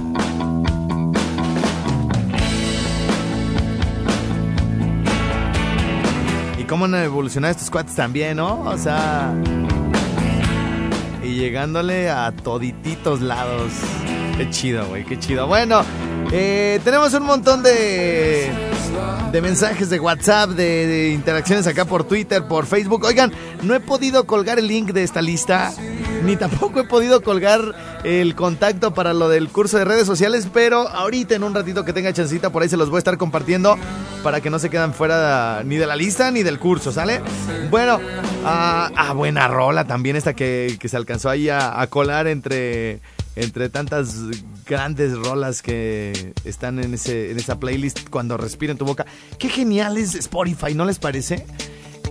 Cómo 6.72 6.86
han 6.86 6.94
evolucionado 6.94 7.50
estos 7.52 7.68
cuates 7.68 7.94
también, 7.94 8.38
¿no? 8.38 8.62
O 8.62 8.78
sea... 8.78 9.34
Y 11.22 11.34
llegándole 11.34 12.08
a 12.08 12.32
todititos 12.32 13.20
lados. 13.20 13.70
Qué 14.38 14.48
chido, 14.48 14.86
güey, 14.86 15.04
qué 15.04 15.18
chido. 15.18 15.46
Bueno, 15.46 15.82
eh, 16.32 16.80
tenemos 16.82 17.12
un 17.12 17.24
montón 17.24 17.62
de, 17.62 18.50
de 19.30 19.42
mensajes 19.42 19.90
de 19.90 20.00
WhatsApp, 20.00 20.48
de, 20.52 20.86
de 20.86 21.10
interacciones 21.10 21.66
acá 21.66 21.84
por 21.84 22.04
Twitter, 22.04 22.42
por 22.48 22.64
Facebook. 22.64 23.04
Oigan, 23.04 23.34
no 23.62 23.74
he 23.74 23.80
podido 23.80 24.26
colgar 24.26 24.58
el 24.58 24.66
link 24.66 24.92
de 24.92 25.02
esta 25.02 25.20
lista, 25.20 25.74
ni 26.24 26.36
tampoco 26.36 26.80
he 26.80 26.84
podido 26.84 27.22
colgar 27.22 27.74
el 28.04 28.34
contacto 28.34 28.94
para 28.94 29.12
lo 29.12 29.28
del 29.28 29.48
curso 29.48 29.78
de 29.78 29.84
redes 29.84 30.06
sociales, 30.06 30.48
pero 30.52 30.88
ahorita 30.88 31.34
en 31.34 31.44
un 31.44 31.54
ratito 31.54 31.84
que 31.84 31.92
tenga 31.92 32.12
chancita 32.12 32.50
por 32.50 32.62
ahí 32.62 32.68
se 32.68 32.76
los 32.76 32.90
voy 32.90 32.96
a 32.96 32.98
estar 32.98 33.18
compartiendo 33.18 33.76
para 34.22 34.40
que 34.40 34.50
no 34.50 34.58
se 34.58 34.70
quedan 34.70 34.94
fuera 34.94 35.62
ni 35.64 35.76
de 35.76 35.86
la 35.86 35.96
lista 35.96 36.30
ni 36.30 36.42
del 36.42 36.58
curso, 36.58 36.92
¿sale? 36.92 37.20
Bueno, 37.70 38.00
ah, 38.44 38.90
ah, 38.96 39.12
buena 39.12 39.48
rola 39.48 39.86
también 39.86 40.16
esta 40.16 40.34
que, 40.34 40.76
que 40.80 40.88
se 40.88 40.96
alcanzó 40.96 41.28
ahí 41.28 41.48
a, 41.48 41.80
a 41.80 41.86
colar 41.88 42.26
entre, 42.26 43.00
entre 43.36 43.68
tantas 43.68 44.16
grandes 44.66 45.16
rolas 45.18 45.62
que 45.62 46.34
están 46.44 46.78
en, 46.78 46.94
ese, 46.94 47.30
en 47.30 47.38
esa 47.38 47.58
playlist 47.58 48.08
cuando 48.08 48.36
respira 48.36 48.72
en 48.72 48.78
tu 48.78 48.84
boca. 48.84 49.06
Qué 49.38 49.48
genial 49.48 49.98
es 49.98 50.14
Spotify, 50.14 50.74
¿no 50.74 50.84
les 50.84 50.98
parece? 50.98 51.44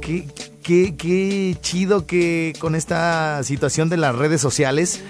Qué, 0.01 0.27
qué, 0.61 1.57
chido 1.61 2.05
que 2.05 2.53
con 2.59 2.75
esta 2.75 3.43
situación 3.43 3.89
de 3.89 3.97
las 3.97 4.15
redes 4.15 4.41
sociales 4.41 5.01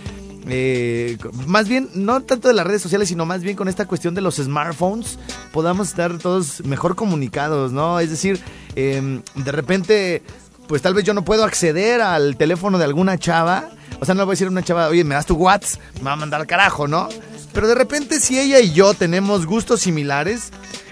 eh, 0.48 1.18
más 1.46 1.68
bien, 1.68 1.90
no 1.94 2.22
tanto 2.22 2.48
de 2.48 2.56
las 2.56 2.66
redes 2.66 2.82
sociales, 2.82 3.10
sino 3.10 3.26
más 3.26 3.42
bien 3.42 3.56
con 3.56 3.68
esta 3.68 3.86
cuestión 3.86 4.16
de 4.16 4.22
los 4.22 4.38
smartphones, 4.38 5.20
podamos 5.52 5.90
estar 5.90 6.18
todos 6.18 6.66
mejor 6.66 6.96
comunicados, 6.96 7.72
¿no? 7.72 8.00
Es 8.00 8.10
decir, 8.10 8.40
eh, 8.76 9.22
de 9.36 9.52
repente, 9.52 10.24
pues 10.68 10.82
tal 10.82 10.96
vez 10.96 11.04
yo 11.04 11.14
no 11.14 11.24
puedo 11.24 11.44
acceder 11.44 12.02
al 12.02 12.38
teléfono 12.38 12.80
de 12.80 12.86
alguna 12.86 13.20
chava, 13.20 13.70
o 14.00 14.06
sea, 14.06 14.16
no 14.16 14.22
le 14.22 14.26
voy 14.26 14.32
a 14.32 14.34
decir 14.34 14.48
a 14.48 14.52
una 14.52 14.64
chava, 14.64 14.88
oye, 14.88 15.04
me 15.04 15.14
das 15.14 15.28
tu 15.28 15.36
WhatsApp, 15.36 15.80
me 15.98 16.06
va 16.06 16.14
a 16.14 16.16
mandar 16.16 16.42
al 16.42 16.48
carajo, 16.48 16.88
¿no? 16.88 17.08
Pero 17.54 17.68
de 17.68 17.76
repente, 17.76 18.20
si 18.20 18.40
ella 18.40 18.60
y 18.60 18.72
yo 18.72 18.94
tenemos 18.94 19.46
gustos 19.46 19.82
similares, 19.82 20.52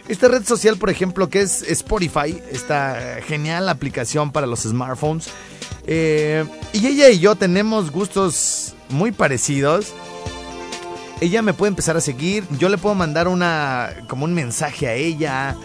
Esta 0.10 0.28
red 0.28 0.43
social, 0.43 0.78
por 0.78 0.89
ejemplo, 0.89 1.30
que 1.30 1.41
es 1.41 1.62
Spotify, 1.62 2.41
esta 2.52 3.19
genial 3.28 3.69
aplicación 3.69 4.32
para 4.32 4.48
los 4.48 4.62
smartphones. 4.62 5.30
Eh, 5.86 6.45
y 6.74 6.88
ella 6.88 7.10
y 7.10 7.19
yo 7.19 7.36
tenemos 7.36 7.91
gustos 7.91 8.74
muy 8.89 9.12
parecidos. 9.12 9.93
Ella 11.22 11.43
me 11.43 11.54
puede 11.54 11.69
empezar 11.69 11.95
a 11.95 12.02
seguir, 12.02 12.43
yo 12.58 12.69
le 12.69 12.80
puedo 12.80 12.95
mandar 12.95 13.28
una 13.28 13.91
como 14.08 14.26
un 14.26 14.34
mensaje 14.34 14.88
a 14.88 14.95
ella. 14.95 15.56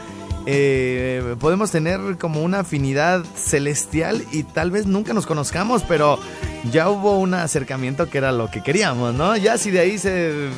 Eh, 0.45 1.37
podemos 1.41 1.71
tener 1.71 2.19
como 2.19 2.43
una 2.43 2.61
afinidad 2.61 3.25
celestial 3.35 4.27
y 4.31 4.43
tal 4.43 4.71
vez 4.71 4.85
nunca 4.85 5.15
nos 5.15 5.25
conozcamos, 5.25 5.83
pero 5.85 6.19
ya 6.71 6.91
hubo 6.91 7.19
un 7.19 7.33
acercamiento 7.33 8.11
que 8.11 8.19
era 8.19 8.31
lo 8.31 8.51
que 8.51 8.63
queríamos, 8.63 9.15
¿no? 9.15 9.39
Ya 9.39 9.57
si 9.57 9.71
de 9.71 9.81
ahí 9.81 9.97
se 9.97 10.51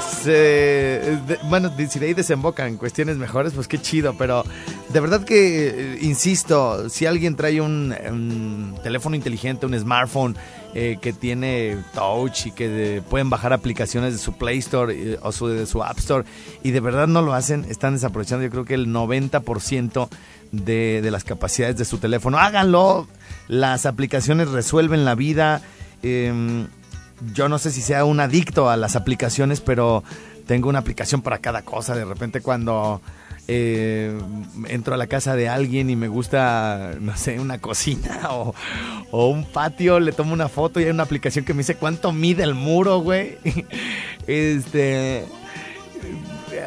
se, 0.00 1.18
bueno, 1.44 1.70
si 1.88 1.98
de 1.98 2.06
ahí 2.06 2.14
desembocan 2.14 2.76
cuestiones 2.76 3.16
mejores, 3.16 3.52
pues 3.52 3.68
qué 3.68 3.78
chido, 3.80 4.14
pero 4.16 4.44
de 4.88 5.00
verdad 5.00 5.24
que, 5.24 5.68
eh, 5.68 5.98
insisto, 6.02 6.88
si 6.88 7.06
alguien 7.06 7.36
trae 7.36 7.60
un, 7.60 8.74
teléfono 8.82 9.16
inteligente, 9.16 9.66
un 9.66 9.78
smartphone 9.78 10.36
eh, 10.74 10.98
que 11.00 11.12
tiene 11.12 11.78
touch 11.94 12.46
y 12.46 12.50
que 12.52 13.02
pueden 13.08 13.30
bajar 13.30 13.52
aplicaciones 13.52 14.12
de 14.12 14.18
su 14.18 14.32
Play 14.32 14.58
Store 14.58 14.94
eh, 14.94 15.18
o 15.22 15.32
su, 15.32 15.48
de 15.48 15.66
su 15.66 15.82
App 15.82 15.98
Store 15.98 16.24
y 16.62 16.70
de 16.70 16.80
verdad 16.80 17.06
no 17.06 17.22
lo 17.22 17.34
hacen, 17.34 17.64
están 17.68 17.94
desaprovechando 17.94 18.44
yo 18.44 18.50
creo 18.50 18.64
que 18.64 18.74
el 18.74 18.88
90% 18.88 20.08
de, 20.52 21.00
de 21.02 21.10
las 21.10 21.24
capacidades 21.24 21.76
de 21.76 21.84
su 21.84 21.98
teléfono. 21.98 22.38
Háganlo, 22.38 23.06
las 23.48 23.86
aplicaciones 23.86 24.48
resuelven 24.48 25.04
la 25.04 25.14
vida. 25.14 25.62
Eh, 26.02 26.66
yo 27.32 27.48
no 27.48 27.58
sé 27.58 27.70
si 27.70 27.80
sea 27.80 28.04
un 28.04 28.20
adicto 28.20 28.70
a 28.70 28.76
las 28.76 28.96
aplicaciones, 28.96 29.60
pero 29.60 30.02
tengo 30.46 30.68
una 30.68 30.80
aplicación 30.80 31.22
para 31.22 31.38
cada 31.38 31.62
cosa. 31.62 31.94
De 31.94 32.04
repente 32.04 32.40
cuando 32.40 33.00
eh, 33.46 34.18
entro 34.68 34.94
a 34.94 34.96
la 34.96 35.06
casa 35.06 35.36
de 35.36 35.48
alguien 35.48 35.90
y 35.90 35.96
me 35.96 36.08
gusta, 36.08 36.92
no 37.00 37.16
sé, 37.16 37.38
una 37.40 37.58
cocina 37.58 38.28
o, 38.30 38.54
o, 39.10 39.28
un 39.28 39.44
patio, 39.44 40.00
le 40.00 40.12
tomo 40.12 40.32
una 40.32 40.48
foto 40.48 40.80
y 40.80 40.84
hay 40.84 40.90
una 40.90 41.02
aplicación 41.02 41.44
que 41.44 41.54
me 41.54 41.58
dice 41.58 41.76
cuánto 41.76 42.12
mide 42.12 42.42
el 42.42 42.54
muro, 42.54 42.98
güey. 43.00 43.38
este 44.26 45.26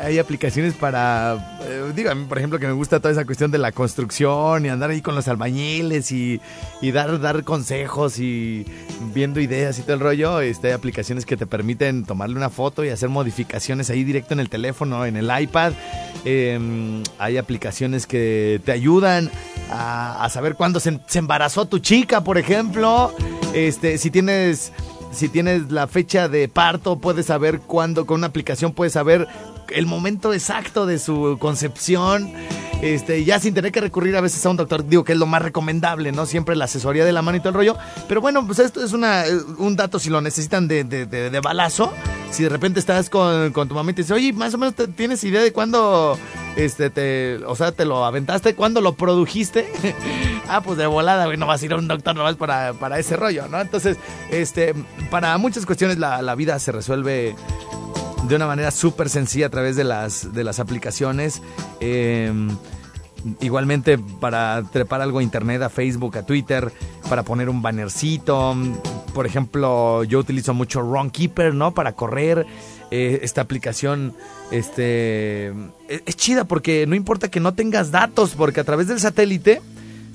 hay 0.02 0.20
aplicaciones 0.20 0.74
para, 0.74 1.60
eh, 1.62 1.92
digo, 1.96 2.10
a 2.10 2.16
mí 2.16 2.26
por 2.28 2.38
ejemplo 2.38 2.60
que 2.60 2.68
me 2.68 2.74
gusta 2.74 3.00
toda 3.00 3.12
esa 3.12 3.26
cuestión 3.26 3.52
de 3.52 3.58
la 3.58 3.72
construcción 3.72 4.66
y 4.66 4.70
andar 4.70 4.90
ahí 4.90 5.02
con 5.02 5.16
los 5.16 5.28
albañiles 5.28 6.12
y, 6.12 6.40
dar, 6.92 7.20
dar 7.20 7.44
consejos 7.44 8.20
y 8.20 8.66
viendo 9.14 9.40
ideas 9.40 9.80
y 9.80 9.82
todo 9.82 9.94
el 9.94 10.00
rollo, 10.00 10.42
este, 10.42 10.68
hay 10.68 10.74
aplicaciones 10.74 11.26
que 11.26 11.38
te 11.38 11.46
permiten 11.46 12.06
tomarle 12.06 12.36
una 12.36 12.50
foto 12.50 12.84
y 12.84 12.90
hacer 12.90 13.10
modificaciones 13.10 13.90
ahí 13.90 14.04
directo 14.04 14.34
en 14.34 14.40
el 14.40 14.50
teléfono, 14.50 15.06
en 15.06 15.18
el 15.18 15.30
iPad. 15.40 15.74
Em, 16.26 17.04
hay 17.20 17.38
aplicaciones 17.38 18.06
que 18.06 18.62
te 18.66 18.72
ayudan 18.72 19.32
a, 19.70 20.28
saber 20.30 20.56
cuándo 20.56 20.80
se, 20.80 21.00
se 21.08 21.20
embarazó 21.20 21.66
tu 21.66 21.80
chica, 21.80 22.24
por 22.24 22.38
ejemplo. 22.38 23.14
Este, 23.54 23.98
si 23.98 24.12
tienes 24.12 24.72
si 25.12 25.30
tienes 25.30 25.72
la 25.72 25.88
fecha 25.88 26.28
de 26.30 26.48
parto, 26.48 27.00
puedes 27.00 27.28
saber 27.28 27.62
cuándo, 27.62 28.06
con 28.06 28.20
una 28.20 28.28
aplicación 28.28 28.74
puedes 28.74 28.94
saber 28.94 29.28
el 29.70 29.86
momento 29.86 30.34
exacto 30.34 30.86
de 30.86 31.00
su 31.00 31.38
concepción. 31.40 32.32
Este, 32.82 33.24
ya 33.24 33.40
sin 33.40 33.56
tener 33.56 33.72
que 33.72 33.82
recurrir 33.82 34.16
a 34.18 34.22
veces 34.22 34.46
a 34.46 34.50
un 34.52 34.58
doctor, 34.58 34.88
digo 34.88 35.04
que 35.04 35.14
es 35.14 35.18
lo 35.18 35.26
más 35.26 35.42
recomendable, 35.42 36.12
¿no? 36.12 36.28
Siempre 36.28 36.56
la 36.56 36.66
asesoría 36.66 37.06
de 37.06 37.12
la 37.12 37.24
mano 37.24 37.38
y 37.38 37.40
todo 37.40 37.50
el 37.50 37.56
rollo. 37.56 37.76
Pero 38.08 38.22
bueno, 38.22 38.46
pues 38.46 38.60
esto 38.60 38.84
es 38.84 38.94
una, 38.94 39.24
un 39.58 39.76
dato 39.76 39.98
si 39.98 40.12
lo 40.12 40.22
necesitan 40.22 40.68
de, 40.68 40.84
de, 40.84 41.40
balazo. 41.40 41.92
Si 42.32 42.44
de 42.44 42.50
repente 42.50 42.80
estás 42.80 43.10
con, 43.10 43.52
tu 43.52 43.74
mamá 43.74 43.92
y 43.92 43.94
te 43.96 44.02
dice, 44.04 44.14
oye, 44.14 44.32
más 44.34 44.54
o 44.54 44.60
menos 44.60 44.76
tienes 44.96 45.24
idea 45.24 45.42
de 45.42 45.52
cuándo, 45.52 46.20
este, 46.56 46.92
te, 46.92 47.38
o 47.46 47.56
sea, 47.56 47.72
te 47.72 47.86
lo 47.86 48.06
aventaste, 48.06 48.54
cuándo 48.54 48.80
lo 48.82 48.94
produjiste. 48.94 49.72
ah, 50.48 50.62
pues 50.62 50.78
de 50.78 50.86
volada, 50.86 51.26
güey, 51.26 51.38
no 51.38 51.48
vas 51.48 51.64
a 51.64 51.66
ir 51.66 51.74
a 51.74 51.78
un 51.78 51.88
doctor 51.88 52.16
nomás 52.16 52.36
para, 52.36 52.74
para 52.74 53.00
ese 53.00 53.16
rollo, 53.16 53.48
¿no? 53.48 53.60
Entonces, 53.60 53.98
este, 54.30 54.76
para 55.10 55.36
muchas 55.40 55.66
cuestiones 55.66 55.98
la, 55.98 56.22
la 56.22 56.36
vida 56.36 56.60
se 56.60 56.72
resuelve 56.72 57.36
de 58.24 58.36
una 58.36 58.48
manera 58.48 58.72
súper 58.72 59.10
sencilla 59.10 59.48
a 59.48 59.50
través 59.50 59.76
de 59.76 59.84
las, 59.84 60.34
de 60.34 60.44
las 60.44 60.60
aplicaciones. 60.60 61.42
Em, 61.80 62.50
igualmente 63.42 63.98
para 63.98 64.64
trepar 64.72 65.02
algo 65.02 65.20
a 65.20 65.24
internet, 65.24 65.62
a 65.62 65.70
Facebook, 65.70 66.18
a 66.18 66.26
Twitter, 66.26 66.72
para 67.10 67.24
poner 67.24 67.50
un 67.50 67.62
bannercito. 67.62 68.56
Por 69.14 69.26
ejemplo, 69.26 70.04
yo 70.04 70.20
utilizo 70.20 70.54
mucho 70.54 70.82
Runkeeper, 70.82 71.54
¿no? 71.54 71.74
Para 71.74 71.94
correr. 71.94 72.46
Eh, 72.90 73.20
esta 73.24 73.42
aplicación 73.42 74.14
este, 74.50 75.48
es, 75.90 76.04
es 76.06 76.16
chida 76.16 76.46
porque 76.46 76.86
no 76.88 76.96
importa 76.96 77.30
que 77.30 77.42
no 77.42 77.54
tengas 77.54 77.92
datos, 77.92 78.34
porque 78.38 78.62
a 78.62 78.64
través 78.64 78.88
del 78.88 79.02
satélite 79.02 79.62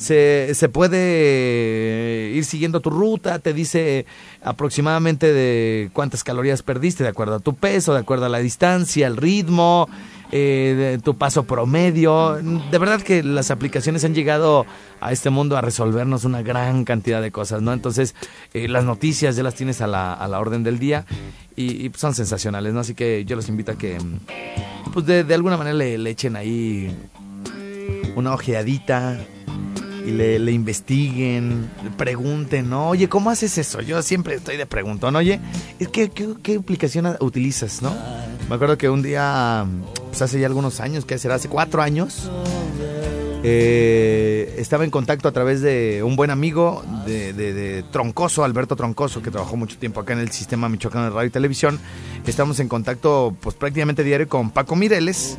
se, 0.03 0.55
se 0.55 0.69
puede 0.69 2.33
ir 2.35 2.45
siguiendo 2.45 2.81
tu 2.81 2.91
ruta, 2.91 3.39
te 3.39 3.53
dice 3.53 4.05
aproximadamente 4.43 5.33
de 5.33 5.91
cuántas 5.93 6.25
calorías 6.25 6.63
perdiste 6.63 7.05
de 7.05 7.11
acuerdo 7.11 7.37
a 7.37 7.41
tu 7.41 7.55
peso, 7.55 7.95
de 7.95 8.01
acuerdo 8.01 8.27
a 8.27 8.29
la 8.29 8.39
distancia, 8.39 9.07
el 9.07 9.17
ritmo, 9.17 9.89
eh, 10.33 10.99
tu 11.05 11.17
paso 11.17 11.45
promedio. 11.45 12.39
De 12.71 12.79
verdad 12.79 13.03
que 13.03 13.23
las 13.23 13.51
aplicaciones 13.51 14.05
han 14.05 14.15
llegado 14.15 14.67
a 15.01 15.13
este 15.13 15.31
mundo 15.31 15.57
a 15.57 15.61
resolvernos 15.61 16.25
una 16.25 16.43
gran 16.43 16.85
cantidad 16.85 17.23
de 17.23 17.31
cosas, 17.31 17.63
¿no? 17.63 17.73
Entonces, 17.73 18.15
eh, 18.55 18.69
las 18.69 18.85
noticias 18.85 19.37
ya 19.37 19.43
las 19.43 19.55
tienes 19.55 19.81
a 19.81 19.87
la, 19.87 20.13
a 20.15 20.27
la 20.29 20.41
orden 20.41 20.63
del 20.63 20.79
día 20.79 21.05
y, 21.55 21.91
son 21.97 22.15
sensacionales, 22.15 22.73
¿no? 22.73 22.81
Así 22.81 22.95
que 22.95 23.25
yo 23.25 23.37
los 23.37 23.49
invito 23.49 23.73
a 23.73 23.75
que, 23.77 23.99
pues 24.93 25.07
de, 25.07 25.23
de 25.25 25.35
alguna 25.35 25.57
manera 25.57 25.77
le, 25.77 25.99
le 25.99 26.11
echen 26.11 26.35
ahí 26.37 26.91
una 28.17 28.35
ojeadita 28.35 29.19
y 30.07 30.11
le, 30.11 30.53
investiguen, 30.53 31.71
le 31.83 31.91
pregunten, 31.91 32.69
¿no? 32.71 32.91
Oye, 32.91 33.09
¿cómo 33.09 33.31
haces 33.31 33.59
eso? 33.59 33.81
Yo 33.81 34.03
siempre 34.03 34.35
estoy 34.35 34.57
de 34.57 34.67
preguntón, 34.67 35.17
oye, 35.17 35.41
¿qué, 35.93 36.11
qué, 36.11 36.35
qué 36.43 36.57
aplicación 36.57 37.17
utilizas, 37.21 37.83
no? 37.83 37.95
Me 38.49 38.57
acuerdo 38.57 38.77
que 38.77 38.89
un 38.91 39.03
día, 39.03 39.65
pues 40.09 40.21
hace 40.23 40.41
ya 40.41 40.47
algunos 40.47 40.81
años, 40.81 41.05
¿qué 41.05 41.19
será? 41.19 41.37
Hace 41.37 41.49
cuatro 41.49 41.83
años, 41.83 42.31
eh, 43.45 44.55
estaba 44.59 44.85
en 44.85 44.91
contacto 44.91 45.27
a 45.27 45.33
través 45.33 45.61
de 45.63 46.03
un 46.05 46.15
buen 46.15 46.31
amigo 46.31 46.85
de, 47.05 47.85
Troncoso, 47.91 48.45
Alberto 48.45 48.77
Troncoso, 48.77 49.21
que 49.21 49.33
trabajó 49.33 49.57
mucho 49.57 49.79
tiempo 49.79 50.01
acá 50.01 50.13
en 50.13 50.21
el 50.21 50.31
sistema 50.31 50.69
Michoacán 50.69 51.05
de 51.05 51.11
Radio 51.11 51.27
y 51.27 51.31
Televisión. 51.31 51.81
Estamos 52.25 52.61
en 52.61 52.69
contacto 52.69 53.35
pues 53.41 53.57
prácticamente 53.57 54.05
diario 54.05 54.29
con 54.29 54.51
Paco 54.51 54.77
Mireles, 54.77 55.39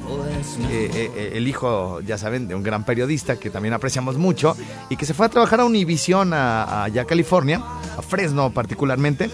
eh, 0.70 1.12
eh, 1.16 1.32
el 1.36 1.48
hijo, 1.48 2.02
ya 2.02 2.18
saben, 2.18 2.50
de 2.50 2.56
un 2.56 2.64
gran 2.64 2.84
periodista 2.84 3.38
que 3.38 3.50
también 3.50 3.74
apreciamos 3.74 4.18
mucho 4.18 4.58
y 4.90 4.98
que 4.98 5.06
se 5.06 5.14
fue 5.14 5.28
a 5.28 5.30
trabajar 5.30 5.62
a 5.62 5.66
Univision 5.66 6.34
allá 6.34 7.04
a 7.04 7.06
California, 7.06 7.64
a 7.98 8.02
Fresno 8.02 8.54
particularmente. 8.54 9.30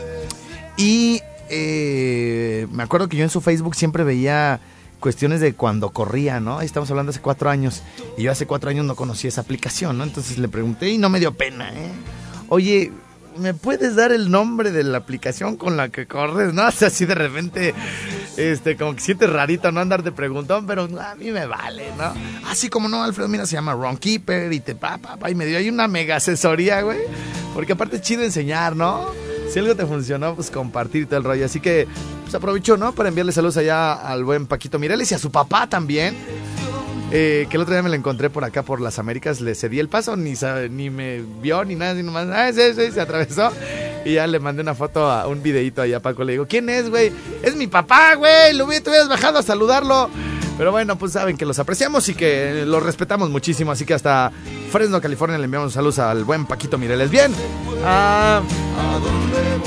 Y 0.77 1.21
me 1.49 2.83
acuerdo 2.83 3.09
que 3.09 3.17
yo 3.17 3.23
en 3.23 3.31
su 3.31 3.41
Facebook 3.41 3.73
siempre 3.73 4.03
veía 4.03 4.61
cuestiones 4.99 5.41
de 5.41 5.53
cuando 5.53 5.89
corría, 5.91 6.39
¿no? 6.39 6.59
Ahí 6.59 6.65
estamos 6.65 6.89
hablando 6.91 7.11
hace 7.11 7.21
cuatro 7.21 7.49
años. 7.49 7.81
Y 8.17 8.23
yo 8.23 8.31
hace 8.31 8.45
cuatro 8.45 8.69
años 8.69 8.85
no 8.85 8.95
conocía 8.95 9.29
esa 9.29 9.41
aplicación, 9.41 9.97
¿no? 9.97 10.03
Entonces 10.03 10.37
le 10.37 10.47
pregunté 10.47 10.89
y 10.89 10.97
no 10.97 11.09
me 11.09 11.19
dio 11.19 11.33
pena, 11.33 11.69
¿eh? 11.69 11.91
Oye, 12.49 12.91
¿me 13.37 13.53
puedes 13.53 13.95
dar 13.95 14.11
el 14.11 14.29
nombre 14.29 14.71
de 14.71 14.83
la 14.83 14.97
aplicación 14.99 15.55
con 15.55 15.77
la 15.77 15.89
que 15.89 16.05
corres? 16.07 16.53
¿No? 16.53 16.63
Así 16.67 17.05
de 17.05 17.15
repente, 17.15 17.73
este, 18.37 18.75
como 18.75 18.95
que 18.95 19.01
sientes 19.01 19.29
rarito 19.29 19.71
no 19.71 19.79
andar 19.79 20.03
de 20.03 20.11
preguntón, 20.11 20.67
pero 20.67 20.83
a 20.99 21.15
mí 21.15 21.31
me 21.31 21.45
vale, 21.45 21.91
¿no? 21.97 22.13
Así 22.47 22.69
como 22.69 22.89
no, 22.89 23.03
Alfredo, 23.03 23.27
mira, 23.29 23.45
se 23.45 23.53
llama 23.53 23.73
Ron 23.73 23.97
Keeper 23.97 24.51
y 24.51 24.59
te 24.59 24.75
pa, 24.75 24.97
pa, 24.97 25.17
pa, 25.17 25.29
y 25.29 25.35
me 25.35 25.45
dio 25.45 25.57
ahí 25.57 25.69
una 25.69 25.87
mega 25.87 26.17
asesoría, 26.17 26.81
güey. 26.81 26.99
Porque 27.53 27.73
aparte 27.73 27.97
es 27.97 28.01
chido 28.01 28.23
enseñar, 28.23 28.75
¿no? 28.75 29.11
Si 29.51 29.59
algo 29.59 29.75
te 29.75 29.85
funcionó, 29.85 30.35
pues 30.35 30.51
compartir 30.51 31.07
todo 31.07 31.17
el 31.17 31.23
rollo. 31.23 31.45
Así 31.45 31.59
que 31.59 31.87
pues 32.23 32.35
aprovechó, 32.35 32.77
¿no? 32.77 32.93
Para 32.93 33.09
enviarle 33.09 33.31
saludos 33.31 33.57
allá 33.57 33.93
al 33.93 34.23
buen 34.23 34.47
Paquito 34.47 34.79
Mireles 34.79 35.11
y 35.11 35.15
a 35.15 35.19
su 35.19 35.31
papá 35.31 35.67
también. 35.67 36.15
Eh, 37.11 37.47
que 37.49 37.57
el 37.57 37.63
otro 37.63 37.73
día 37.73 37.81
me 37.81 37.89
lo 37.89 37.95
encontré 37.95 38.29
por 38.29 38.43
acá 38.43 38.61
por 38.61 38.81
las 38.81 38.99
Américas, 38.99 39.41
le 39.41 39.55
cedí 39.55 39.79
el 39.79 39.89
paso, 39.89 40.15
ni, 40.15 40.35
ni 40.69 40.91
me 40.91 41.23
vio 41.41 41.65
ni 41.65 41.73
nada, 41.73 41.95
sino 41.95 42.11
más, 42.11 42.27
ah, 42.29 42.53
sí, 42.53 42.61
sí, 42.75 42.91
se 42.91 43.01
atravesó. 43.01 43.51
Y 44.05 44.13
ya 44.13 44.27
le 44.27 44.39
mandé 44.39 44.61
una 44.61 44.75
foto, 44.75 45.09
a 45.09 45.27
un 45.27 45.41
videito 45.41 45.81
allá 45.81 45.97
a 45.97 45.99
Paco, 46.01 46.23
le 46.23 46.33
digo, 46.33 46.45
¿quién 46.47 46.69
es, 46.69 46.87
güey? 46.89 47.11
Es 47.41 47.55
mi 47.55 47.65
papá, 47.65 48.13
güey, 48.13 48.53
lo 48.53 48.67
te 48.67 48.89
hubieras 48.89 49.09
bajado 49.09 49.39
a 49.39 49.43
saludarlo. 49.43 50.07
Pero 50.59 50.71
bueno, 50.71 50.97
pues 50.97 51.13
saben 51.13 51.37
que 51.37 51.45
los 51.45 51.57
apreciamos 51.57 52.09
y 52.09 52.13
que 52.13 52.63
los 52.67 52.83
respetamos 52.83 53.29
muchísimo. 53.29 53.71
Así 53.71 53.85
que 53.85 53.93
hasta 53.93 54.31
Fresno, 54.69 55.01
California, 55.01 55.37
le 55.37 55.45
enviamos 55.45 55.73
saludos 55.73 55.99
al 55.99 56.23
buen 56.23 56.45
Paquito 56.45 56.77
Mireles. 56.77 57.09
Bien. 57.09 57.33
Ah, 57.83 58.41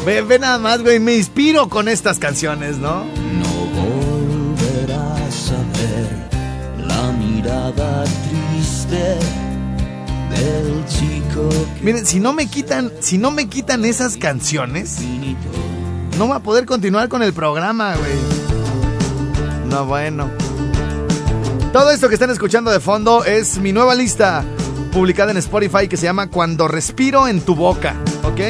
ve, 0.06 0.38
nada 0.38 0.58
más, 0.58 0.80
güey. 0.82 1.00
Me 1.00 1.14
inspiro 1.14 1.68
con 1.68 1.88
estas 1.88 2.18
canciones, 2.18 2.78
¿no? 2.78 3.04
No 3.04 3.48
volverás 3.74 5.50
a 5.50 5.78
ver 5.78 6.86
la 6.86 7.12
mirada 7.12 8.04
triste 8.04 9.18
del 10.30 10.84
chico. 10.86 11.48
Miren, 11.82 12.06
si 12.06 12.20
no 12.20 12.32
me 12.32 12.46
quitan, 12.46 12.92
si 13.00 13.18
no 13.18 13.32
me 13.32 13.48
quitan 13.48 13.84
esas 13.84 14.16
canciones, 14.16 14.98
no 16.16 16.28
va 16.28 16.36
a 16.36 16.42
poder 16.42 16.64
continuar 16.64 17.08
con 17.08 17.22
el 17.22 17.32
programa, 17.32 17.96
güey. 17.96 18.12
No, 19.68 19.84
bueno. 19.84 20.30
Todo 21.72 21.90
esto 21.90 22.08
que 22.08 22.14
están 22.14 22.30
escuchando 22.30 22.70
de 22.70 22.80
fondo 22.80 23.24
es 23.24 23.58
mi 23.58 23.72
nueva 23.72 23.94
lista 23.94 24.44
publicada 24.92 25.30
en 25.32 25.38
Spotify 25.38 25.88
que 25.88 25.96
se 25.96 26.04
llama 26.04 26.28
Cuando 26.28 26.68
respiro 26.68 27.26
en 27.26 27.40
tu 27.40 27.54
boca, 27.54 27.94
¿ok? 28.22 28.40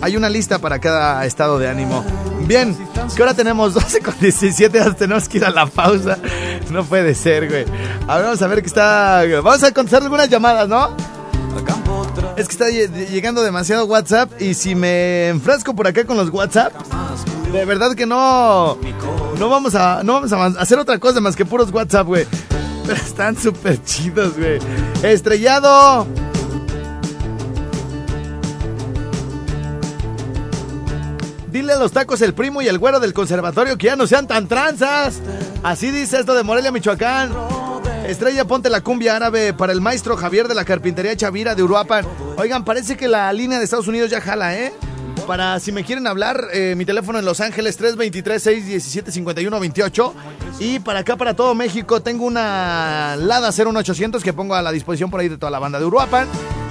Hay 0.00 0.16
una 0.16 0.28
lista 0.30 0.58
para 0.58 0.78
cada 0.78 1.24
estado 1.26 1.58
de 1.58 1.68
ánimo. 1.68 2.04
Bien, 2.46 2.74
que 3.14 3.22
ahora 3.22 3.34
tenemos 3.34 3.74
12 3.74 4.00
con 4.00 4.14
17, 4.20 4.78
ya 4.78 4.92
tenemos 4.94 5.28
que 5.28 5.38
ir 5.38 5.44
a 5.44 5.50
la 5.50 5.66
pausa. 5.66 6.16
No 6.70 6.84
puede 6.84 7.14
ser, 7.14 7.48
güey. 7.48 7.64
A 8.06 8.16
ver, 8.16 8.24
vamos 8.26 8.40
a 8.42 8.46
ver 8.46 8.60
qué 8.62 8.68
está... 8.68 9.24
Vamos 9.42 9.62
a 9.62 9.72
contestar 9.72 10.02
algunas 10.02 10.28
llamadas, 10.28 10.68
¿no? 10.68 10.90
Es 12.36 12.46
que 12.46 12.52
está 12.52 12.66
lle- 12.68 13.08
llegando 13.08 13.42
demasiado 13.42 13.84
WhatsApp 13.86 14.30
y 14.40 14.54
si 14.54 14.74
me 14.74 15.28
enfrasco 15.28 15.74
por 15.74 15.86
acá 15.88 16.04
con 16.04 16.16
los 16.16 16.30
WhatsApp, 16.30 16.72
de 17.52 17.64
verdad 17.64 17.94
que 17.94 18.06
no... 18.06 18.78
No 19.38 19.48
vamos 19.48 19.74
a, 19.74 20.02
no 20.04 20.14
vamos 20.14 20.32
a 20.32 20.46
hacer 20.60 20.78
otra 20.78 20.98
cosa 20.98 21.20
más 21.20 21.34
que 21.36 21.44
puros 21.44 21.70
WhatsApp, 21.72 22.06
güey. 22.06 22.26
Pero 22.88 23.02
están 23.02 23.36
súper 23.36 23.84
chidos, 23.84 24.38
güey. 24.38 24.58
Estrellado. 25.02 26.06
Dile 31.52 31.74
a 31.74 31.76
los 31.76 31.92
tacos 31.92 32.22
el 32.22 32.32
primo 32.32 32.62
y 32.62 32.68
el 32.68 32.78
güero 32.78 32.98
del 32.98 33.12
conservatorio 33.12 33.76
que 33.76 33.88
ya 33.88 33.96
no 33.96 34.06
sean 34.06 34.26
tan 34.26 34.48
tranzas. 34.48 35.20
Así 35.62 35.90
dice 35.90 36.18
esto 36.18 36.34
de 36.34 36.42
Morelia, 36.44 36.72
Michoacán. 36.72 37.30
Estrella, 38.06 38.46
ponte 38.46 38.70
la 38.70 38.80
cumbia 38.80 39.16
árabe 39.16 39.52
para 39.52 39.74
el 39.74 39.82
maestro 39.82 40.16
Javier 40.16 40.48
de 40.48 40.54
la 40.54 40.64
carpintería 40.64 41.14
Chavira 41.14 41.54
de 41.54 41.62
Uruapan. 41.62 42.06
Oigan, 42.38 42.64
parece 42.64 42.96
que 42.96 43.06
la 43.06 43.30
línea 43.34 43.58
de 43.58 43.64
Estados 43.64 43.88
Unidos 43.88 44.10
ya 44.10 44.22
jala, 44.22 44.56
¿eh? 44.56 44.72
Para 45.28 45.60
si 45.60 45.70
me 45.72 45.84
quieren 45.84 46.06
hablar, 46.06 46.48
eh, 46.54 46.72
mi 46.74 46.86
teléfono 46.86 47.18
en 47.18 47.26
Los 47.26 47.42
Ángeles 47.42 47.78
323-617-5128. 47.78 50.14
Y 50.58 50.78
para 50.78 51.00
acá, 51.00 51.18
para 51.18 51.36
todo 51.36 51.54
México, 51.54 52.00
tengo 52.00 52.24
una 52.24 53.14
Lada 53.14 53.52
01800 53.52 54.24
que 54.24 54.32
pongo 54.32 54.54
a 54.54 54.62
la 54.62 54.72
disposición 54.72 55.10
por 55.10 55.20
ahí 55.20 55.28
de 55.28 55.36
toda 55.36 55.50
la 55.50 55.58
banda 55.58 55.78
de 55.78 55.84
Uruapan. 55.84 56.26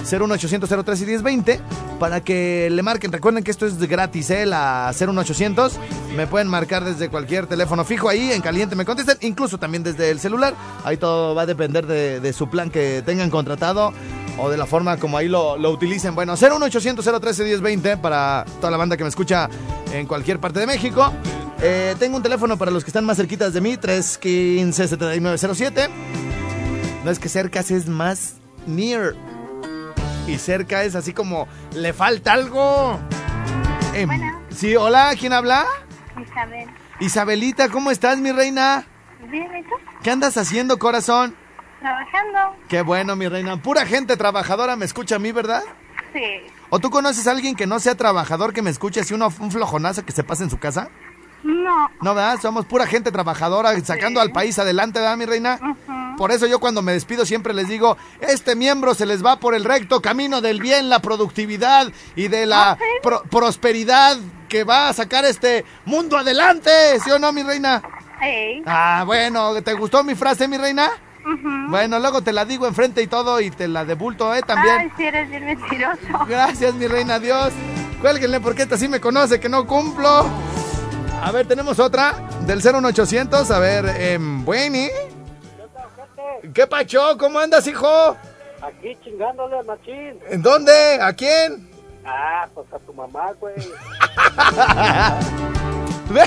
01800 0.09 0.69
03 0.85 1.01
y 1.01 1.05
1020 1.05 1.61
para 1.99 2.21
que 2.21 2.69
le 2.71 2.81
marquen. 2.83 3.11
Recuerden 3.11 3.43
que 3.43 3.51
esto 3.51 3.65
es 3.65 3.77
gratis, 3.77 4.29
¿eh? 4.29 4.45
La 4.45 4.93
01800. 4.97 5.77
Me 6.15 6.27
pueden 6.27 6.47
marcar 6.47 6.83
desde 6.83 7.09
cualquier 7.09 7.47
teléfono 7.47 7.83
fijo 7.83 8.09
ahí, 8.09 8.31
en 8.31 8.41
caliente 8.41 8.75
me 8.75 8.85
contestan, 8.85 9.17
incluso 9.21 9.57
también 9.57 9.83
desde 9.83 10.09
el 10.09 10.19
celular. 10.19 10.53
Ahí 10.83 10.97
todo 10.97 11.35
va 11.35 11.43
a 11.43 11.45
depender 11.45 11.85
de, 11.85 12.33
su 12.33 12.49
plan 12.49 12.69
que 12.69 13.01
tengan 13.05 13.29
contratado 13.29 13.93
o 14.37 14.49
de 14.49 14.57
la 14.57 14.65
forma 14.65 14.97
como 14.97 15.17
ahí 15.17 15.27
lo, 15.27 15.57
lo 15.57 15.71
utilicen. 15.71 16.15
Bueno, 16.15 16.33
01800 16.33 17.03
013 17.03 17.43
1020 17.43 17.97
para 17.97 18.45
toda 18.59 18.71
la 18.71 18.77
banda 18.77 18.97
que 18.97 19.03
me 19.03 19.09
escucha 19.09 19.49
en 19.93 20.05
cualquier 20.05 20.39
parte 20.39 20.59
de 20.59 20.67
México. 20.67 21.11
Eh, 21.61 21.95
tengo 21.97 22.17
un 22.17 22.23
teléfono 22.23 22.57
para 22.57 22.69
los 22.69 22.83
que 22.83 22.89
están 22.89 23.05
más 23.05 23.17
cerquitas 23.17 23.53
de 23.53 23.61
mí, 23.61 23.77
315 23.77 24.87
7907. 24.87 25.89
No 27.03 27.11
es 27.11 27.19
que 27.19 27.29
cerca 27.29 27.61
es 27.61 27.87
más 27.87 28.35
near. 28.67 29.15
Y 30.27 30.37
cerca 30.37 30.83
es 30.83 30.95
así 30.95 31.13
como, 31.13 31.47
le 31.73 31.93
falta 31.93 32.33
algo. 32.33 32.99
Em, 33.93 34.07
Bueno. 34.07 34.39
Sí, 34.49 34.75
hola, 34.75 35.13
¿quién 35.17 35.33
habla? 35.33 35.65
Isabel. 36.21 36.69
Isabelita, 36.99 37.69
¿cómo 37.69 37.91
estás, 37.91 38.17
mi 38.17 38.31
reina? 38.31 38.85
Bien, 39.29 39.47
¿y 39.55 39.63
tú? 39.63 39.69
¿Qué 40.03 40.11
andas 40.11 40.35
haciendo, 40.37 40.77
corazón? 40.79 41.35
Trabajando. 41.79 42.57
Qué 42.67 42.81
bueno, 42.81 43.15
mi 43.15 43.27
reina. 43.27 43.61
Pura 43.61 43.85
gente 43.85 44.17
trabajadora 44.17 44.75
me 44.75 44.85
escucha 44.85 45.15
a 45.15 45.19
mí, 45.19 45.31
¿verdad? 45.31 45.61
Sí. 46.11 46.23
¿O 46.69 46.79
tú 46.79 46.89
conoces 46.89 47.27
a 47.27 47.31
alguien 47.31 47.55
que 47.55 47.67
no 47.67 47.79
sea 47.79 47.95
trabajador 47.95 48.51
que 48.51 48.61
me 48.61 48.69
escuche 48.71 48.99
así 48.99 49.13
uno, 49.13 49.31
un 49.39 49.51
flojonazo 49.51 50.03
que 50.05 50.11
se 50.11 50.23
pase 50.23 50.43
en 50.43 50.49
su 50.49 50.57
casa? 50.57 50.89
No. 51.43 51.89
No, 52.01 52.15
¿verdad? 52.15 52.39
Somos 52.41 52.65
pura 52.65 52.87
gente 52.87 53.11
trabajadora 53.11 53.79
sacando 53.81 54.19
al 54.19 54.31
país 54.31 54.57
adelante, 54.59 54.99
¿verdad, 54.99 55.17
mi 55.17 55.25
reina? 55.25 55.59
Por 56.17 56.32
eso 56.32 56.47
yo 56.47 56.60
cuando 56.60 56.82
me 56.82 56.93
despido 56.93 57.25
siempre 57.25 57.53
les 57.53 57.67
digo, 57.67 57.95
este 58.19 58.56
miembro 58.56 58.95
se 58.95 59.06
les 59.06 59.23
va 59.23 59.39
por 59.39 59.53
el 59.53 59.63
recto 59.63 60.01
camino 60.01 60.41
del 60.41 60.60
bien, 60.60 60.89
la 60.89 60.99
productividad 60.99 61.88
y 62.15 62.27
de 62.27 62.45
la 62.47 62.77
pro- 63.03 63.21
prosperidad 63.30 64.17
que 64.49 64.63
va 64.63 64.89
a 64.89 64.93
sacar 64.93 65.25
este 65.25 65.63
mundo 65.86 66.17
adelante, 66.17 66.71
¿sí 67.03 67.12
o 67.12 67.19
no, 67.19 67.32
mi 67.32 67.43
reina? 67.43 67.82
Ey. 68.21 68.63
Ah, 68.65 69.03
bueno, 69.06 69.62
¿te 69.62 69.73
gustó 69.73 70.03
mi 70.03 70.15
frase, 70.15 70.47
mi 70.47 70.58
reina? 70.58 70.89
Bueno, 71.69 71.99
luego 71.99 72.21
te 72.21 72.32
la 72.32 72.45
digo 72.45 72.65
enfrente 72.67 73.01
y 73.01 73.08
todo 73.08 73.41
y 73.41 73.51
te 73.51 73.67
la 73.67 73.84
debulto, 73.84 74.34
¿eh? 74.34 74.41
También. 74.41 74.75
Ay, 74.80 74.91
si 74.95 75.03
eres 75.03 75.30
bien 75.30 75.45
mentiroso. 75.45 75.99
Gracias, 76.27 76.73
mi 76.73 76.88
reina, 76.88 77.15
adiós. 77.15 77.51
Cuélguenle 77.99 78.39
porque 78.39 78.62
esta 78.63 78.77
sí 78.77 78.88
me 78.88 79.01
conoce, 79.01 79.38
que 79.39 79.49
no 79.49 79.67
cumplo. 79.67 80.25
A 81.21 81.32
ver, 81.34 81.45
tenemos 81.45 81.80
otra 81.80 82.13
del 82.45 82.62
01800. 82.63 83.51
A 83.51 83.60
ver, 83.60 83.86
eh, 83.97 84.17
Bueni. 84.21 84.88
¿Qué 86.54 86.67
pacho? 86.67 87.17
¿Cómo 87.17 87.39
andas, 87.39 87.65
hijo? 87.67 88.15
Aquí 88.62 88.97
chingándole 89.04 89.58
al 89.60 89.65
machín. 89.65 90.19
¿En 90.30 90.41
dónde? 90.41 91.00
¿A 91.02 91.13
quién? 91.13 91.69
Ah, 92.06 92.47
pues 92.54 92.67
a 92.73 92.80
tu 92.80 92.93
mamá, 92.93 93.34
güey. 93.39 93.56
Ve, 96.10 96.26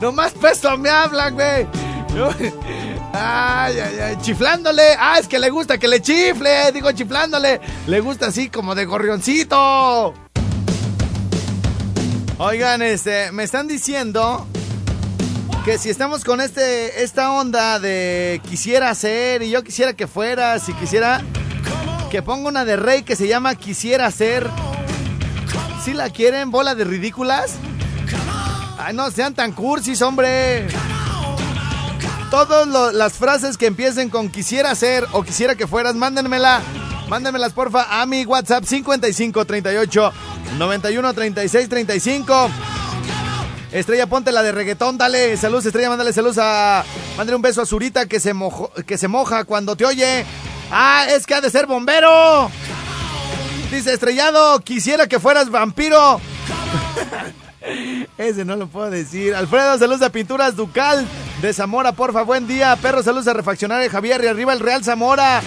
nomás 0.00 0.32
peso 0.32 0.76
me 0.76 0.90
hablan, 0.90 1.34
güey. 1.34 1.66
Ay, 3.14 3.78
ay, 3.78 3.98
ay, 4.00 4.16
chiflándole. 4.20 4.96
Ah, 4.98 5.18
es 5.18 5.28
que 5.28 5.38
le 5.38 5.48
gusta 5.48 5.78
que 5.78 5.88
le 5.88 6.02
chifle. 6.02 6.72
Digo, 6.72 6.92
chiflándole. 6.92 7.60
Le 7.86 8.00
gusta 8.00 8.26
así 8.26 8.50
como 8.50 8.74
de 8.74 8.84
gorrioncito. 8.84 10.12
Oigan, 12.38 12.82
este, 12.82 13.30
me 13.32 13.44
están 13.44 13.68
diciendo 13.68 14.46
que 15.64 15.78
si 15.78 15.90
estamos 15.90 16.24
con 16.24 16.40
este, 16.40 17.04
esta 17.04 17.30
onda 17.30 17.78
de 17.78 18.40
quisiera 18.48 18.92
ser 18.94 19.42
y 19.42 19.50
yo 19.50 19.62
quisiera 19.62 19.92
que 19.92 20.08
fuera, 20.08 20.58
si 20.58 20.72
quisiera 20.74 21.22
que 22.10 22.20
ponga 22.20 22.48
una 22.48 22.64
de 22.64 22.76
rey 22.76 23.02
que 23.02 23.14
se 23.14 23.28
llama 23.28 23.54
quisiera 23.54 24.10
ser. 24.10 24.48
Si 25.84 25.94
la 25.94 26.10
quieren, 26.10 26.50
bola 26.50 26.74
de 26.74 26.84
ridículas. 26.84 27.54
Ay, 28.78 28.94
no 28.94 29.10
sean 29.10 29.34
tan 29.34 29.52
cursis, 29.52 30.02
hombre. 30.02 30.66
Todas 32.30 32.66
las 32.94 33.12
frases 33.12 33.56
que 33.56 33.66
empiecen 33.66 34.10
con 34.10 34.30
quisiera 34.30 34.74
ser 34.74 35.06
o 35.12 35.22
quisiera 35.22 35.54
que 35.54 35.66
fueras, 35.66 35.94
mándenmela. 35.94 36.60
Mándenmelas, 37.08 37.52
porfa, 37.52 38.00
a 38.00 38.06
mi 38.06 38.24
WhatsApp 38.24 38.64
55 38.64 39.44
38 39.44 40.12
91 40.58 41.14
36 41.14 41.68
35. 41.68 42.50
Estrella, 43.72 44.06
ponte 44.06 44.32
la 44.32 44.42
de 44.42 44.52
reggaetón, 44.52 44.98
dale. 44.98 45.36
Saludos, 45.36 45.64
Estrella, 45.66 45.88
mándale 45.88 46.12
saludos 46.12 46.36
a. 46.38 46.84
Mándale 47.16 47.36
un 47.36 47.42
beso 47.42 47.62
a 47.62 47.66
Zurita 47.66 48.06
que 48.06 48.20
se, 48.20 48.34
mojo- 48.34 48.70
que 48.86 48.98
se 48.98 49.08
moja 49.08 49.44
cuando 49.44 49.76
te 49.76 49.86
oye. 49.86 50.26
Ah, 50.70 51.06
es 51.08 51.26
que 51.26 51.34
ha 51.34 51.40
de 51.40 51.50
ser 51.50 51.66
bombero. 51.66 52.50
Dice 53.70 53.94
Estrellado, 53.94 54.60
quisiera 54.60 55.06
que 55.06 55.18
fueras 55.18 55.48
vampiro. 55.50 56.20
Ese 58.18 58.44
no 58.44 58.56
lo 58.56 58.66
puedo 58.66 58.90
decir. 58.90 59.34
Alfredo, 59.34 59.78
saludos 59.78 60.02
a 60.02 60.10
Pinturas 60.10 60.54
Ducal 60.56 61.06
de 61.40 61.52
Zamora, 61.54 61.92
porfa, 61.92 62.22
buen 62.22 62.46
día. 62.46 62.76
Perro, 62.76 63.02
saludos 63.02 63.28
a 63.28 63.32
Refaccionario 63.32 63.88
Javier 63.90 64.22
y 64.22 64.26
arriba 64.26 64.52
el 64.52 64.60
Real 64.60 64.84
Zamora. 64.84 65.40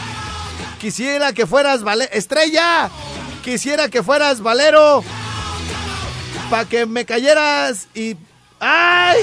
Quisiera 0.80 1.34
que 1.34 1.46
fueras 1.46 1.84
vale 1.84 2.10
Estrella. 2.12 2.90
Quisiera 3.44 3.90
que 3.90 4.02
fueras 4.02 4.42
Valero. 4.42 5.04
Pa' 6.50 6.66
que 6.66 6.86
me 6.86 7.06
cayeras 7.06 7.88
y. 7.94 8.16
¡Ay! 8.60 9.18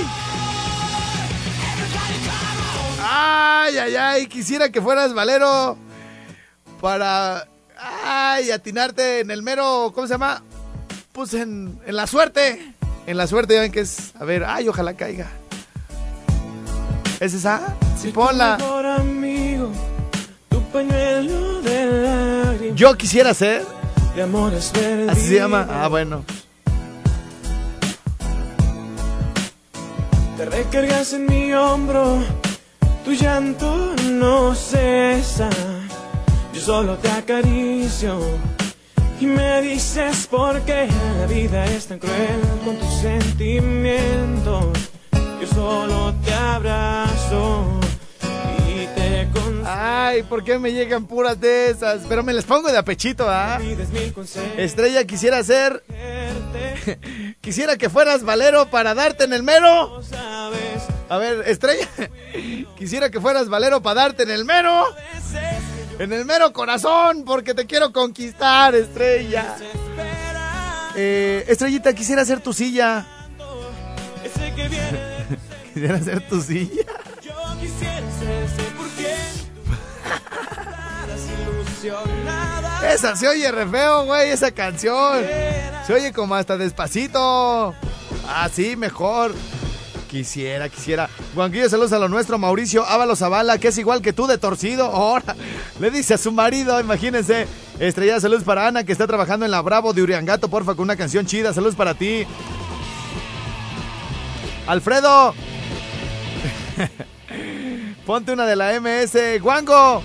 ¡Ay, 3.05 3.79
ay, 3.79 3.97
ay! 3.97 4.27
Quisiera 4.27 4.71
que 4.71 4.81
fueras 4.81 5.15
Valero. 5.15 5.77
Para. 6.81 7.47
¡Ay! 8.05 8.51
Atinarte 8.51 9.21
en 9.21 9.31
el 9.31 9.43
mero. 9.43 9.93
¿Cómo 9.95 10.07
se 10.07 10.15
llama? 10.15 10.43
Pues 11.13 11.35
en, 11.35 11.81
en 11.87 11.97
la 11.97 12.07
suerte. 12.07 12.75
En 13.07 13.17
la 13.17 13.27
suerte, 13.27 13.55
ya 13.55 13.61
ven 13.61 13.73
que 13.73 13.81
es. 13.81 14.15
A 14.19 14.25
ver, 14.25 14.45
ay, 14.45 14.69
ojalá 14.69 14.95
caiga. 14.95 15.31
¿Es 17.21 17.35
esa? 17.35 17.77
Sí, 18.01 18.09
ponla. 18.09 18.59
Yo 22.75 22.97
quisiera 22.97 23.35
ser. 23.35 23.65
Así 25.09 25.29
se 25.29 25.35
llama. 25.37 25.67
Ah, 25.71 25.89
bueno. 25.89 26.25
Te 30.43 30.51
recargas 30.51 31.13
en 31.13 31.27
mi 31.27 31.53
hombro, 31.53 32.19
tu 33.05 33.13
llanto 33.13 33.95
no 34.11 34.57
cesa. 34.57 35.49
Yo 36.53 36.61
solo 36.61 36.97
te 36.97 37.09
acaricio 37.09 38.19
y 39.21 39.27
me 39.27 39.63
dices 39.63 40.27
por 40.27 40.61
qué 40.63 40.89
la 41.21 41.27
vida 41.27 41.65
es 41.67 41.87
tan 41.87 42.01
cruel 42.01 42.41
con 42.65 42.77
tus 42.77 42.93
sentimientos. 42.93 44.65
Yo 45.41 45.47
solo 45.47 46.13
te 46.25 46.35
abrazo 46.35 47.79
y 48.67 48.87
te 48.97 49.29
concedo. 49.33 49.65
Ay, 49.65 50.25
¿por 50.25 50.43
qué 50.43 50.59
me 50.59 50.73
llegan 50.73 51.07
puras 51.07 51.41
de 51.41 51.71
esas? 51.71 52.01
Pero 52.09 52.25
me 52.25 52.33
les 52.33 52.45
pongo 52.45 52.73
de 52.73 52.79
apechito, 52.79 53.27
¿ah? 53.29 53.61
Consejos. 54.13 54.59
Estrella, 54.59 55.05
quisiera 55.05 55.41
ser. 55.45 55.85
quisiera 57.41 57.77
que 57.77 57.91
fueras 57.91 58.23
Valero 58.23 58.71
para 58.71 58.95
darte 58.95 59.25
en 59.25 59.33
el 59.33 59.43
mero. 59.43 60.01
A 61.09 61.19
ver, 61.19 61.45
Estrella, 61.47 61.89
quisiera 62.77 63.11
que 63.11 63.21
fueras 63.21 63.49
Valero 63.49 63.83
para 63.83 64.03
darte 64.03 64.23
en 64.23 64.31
el 64.31 64.45
mero, 64.45 64.85
en 65.99 66.13
el 66.13 66.25
mero 66.25 66.53
corazón, 66.53 67.25
porque 67.25 67.55
te 67.55 67.67
quiero 67.67 67.93
conquistar, 67.93 68.75
Estrella. 68.75 69.57
Eh, 70.97 71.45
Estrellita, 71.49 71.93
quisiera 71.93 72.23
hacer 72.23 72.41
tu 72.41 72.53
silla. 72.53 73.07
Quisiera 75.73 75.97
hacer 75.97 76.29
tu 76.29 76.43
silla. 76.43 76.85
yo 77.23 77.33
quisiera 77.59 78.11
ser. 78.21 78.63
Esa 82.89 83.17
se 83.17 83.27
oye 83.27 83.51
re 83.51 83.67
feo, 83.67 84.05
güey, 84.05 84.31
esa 84.31 84.53
canción. 84.53 85.25
Se 85.87 85.93
oye 85.93 86.13
como 86.13 86.35
hasta 86.35 86.57
despacito. 86.57 87.75
Ah, 88.29 88.49
sí, 88.53 88.77
mejor. 88.77 89.35
Quisiera, 90.09 90.69
quisiera. 90.69 91.09
Juanquillo, 91.35 91.69
saludos 91.69 91.93
a 91.93 91.99
lo 91.99 92.09
nuestro. 92.09 92.39
Mauricio 92.39 92.85
Ábalos 92.85 93.19
Zavala, 93.19 93.59
que 93.59 93.69
es 93.69 93.79
igual 93.79 94.03
que 94.03 94.13
tú 94.13 94.27
de 94.27 94.39
torcido. 94.39 94.85
Ahora, 94.85 95.35
le 95.81 95.91
dice 95.91 96.15
a 96.15 96.19
su 96.19 96.31
marido, 96.31 96.79
imagínense. 96.79 97.49
Estrella, 97.81 98.21
saludos 98.21 98.45
para 98.45 98.67
Ana, 98.67 98.85
que 98.85 98.93
está 98.93 99.07
trabajando 99.07 99.45
en 99.45 99.51
la 99.51 99.63
Bravo 99.63 99.93
de 99.93 100.03
Uriangato, 100.03 100.49
porfa, 100.49 100.75
con 100.75 100.85
una 100.85 100.97
canción 100.97 101.27
chida. 101.27 101.53
Saludos 101.53 101.75
para 101.75 101.95
ti. 101.95 102.27
Alfredo. 104.67 105.35
Ponte 108.07 108.33
una 108.33 108.47
de 108.47 108.57
la 108.57 108.79
MS. 108.81 109.41
Guango. 109.41 110.03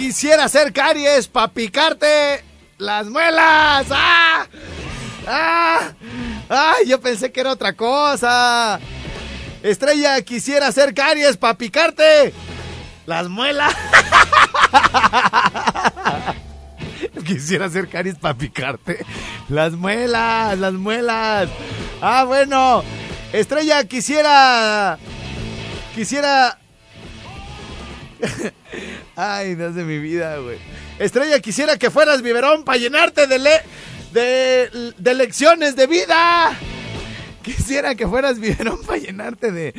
Quisiera 0.00 0.44
hacer 0.44 0.72
caries 0.72 1.28
para 1.28 1.48
picarte 1.48 2.42
las 2.78 3.10
muelas. 3.10 3.86
¡Ah! 3.90 4.46
¡Ah! 5.26 5.92
¡Ay! 6.48 6.88
Yo 6.88 6.98
pensé 7.02 7.30
que 7.30 7.40
era 7.40 7.52
otra 7.52 7.74
cosa. 7.74 8.80
Estrella, 9.62 10.18
quisiera 10.22 10.68
hacer 10.68 10.94
caries 10.94 11.36
para 11.36 11.58
picarte 11.58 12.32
las 13.04 13.28
muelas. 13.28 13.74
quisiera 17.26 17.66
hacer 17.66 17.90
caries 17.90 18.16
para 18.16 18.38
picarte 18.38 19.04
las 19.50 19.74
muelas, 19.74 20.58
las 20.58 20.72
muelas. 20.72 21.50
Ah, 22.00 22.24
bueno. 22.24 22.82
Estrella, 23.34 23.84
quisiera. 23.84 24.98
Quisiera. 25.94 26.59
Ay, 29.16 29.56
es 29.58 29.74
de 29.74 29.84
mi 29.84 29.98
vida, 29.98 30.36
güey. 30.38 30.58
Estrella, 30.98 31.40
quisiera 31.40 31.76
que 31.76 31.90
fueras 31.90 32.22
biberón 32.22 32.64
para 32.64 32.78
llenarte 32.78 33.26
de, 33.26 33.38
le- 33.38 33.62
de, 34.98 35.14
lecciones 35.14 35.76
de 35.76 35.86
vida. 35.86 36.52
Quisiera 37.42 37.94
que 37.94 38.06
fueras 38.06 38.38
biberón 38.38 38.80
para 38.86 38.98
llenarte 38.98 39.50
de, 39.50 39.74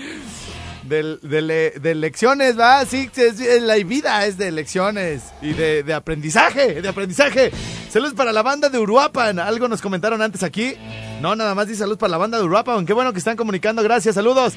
de, 0.83 1.17
de 1.21 1.41
le- 1.41 1.71
de 1.71 1.95
lecciones, 1.95 2.59
¿va? 2.59 2.85
Sí, 2.85 3.09
sí, 3.13 3.23
la 3.61 3.75
vida 3.75 4.25
es 4.25 4.37
de 4.37 4.51
lecciones 4.51 5.21
y 5.41 5.53
de, 5.53 5.83
de 5.83 5.93
aprendizaje, 5.93 6.81
de 6.81 6.87
aprendizaje. 6.89 7.51
Saludos 7.89 8.13
para 8.13 8.31
la 8.31 8.41
banda 8.41 8.69
de 8.69 8.79
Uruapan. 8.79 9.37
Algo 9.39 9.67
nos 9.67 9.81
comentaron 9.81 10.21
antes 10.21 10.43
aquí. 10.43 10.75
No, 11.21 11.35
nada 11.35 11.53
más 11.53 11.67
dice 11.67 11.79
saludos 11.79 11.99
para 11.99 12.11
la 12.11 12.17
banda 12.17 12.37
de 12.39 12.43
Uruapan. 12.45 12.85
Qué 12.85 12.93
bueno 12.93 13.13
que 13.13 13.19
están 13.19 13.37
comunicando. 13.37 13.83
Gracias, 13.83 14.15
saludos. 14.15 14.53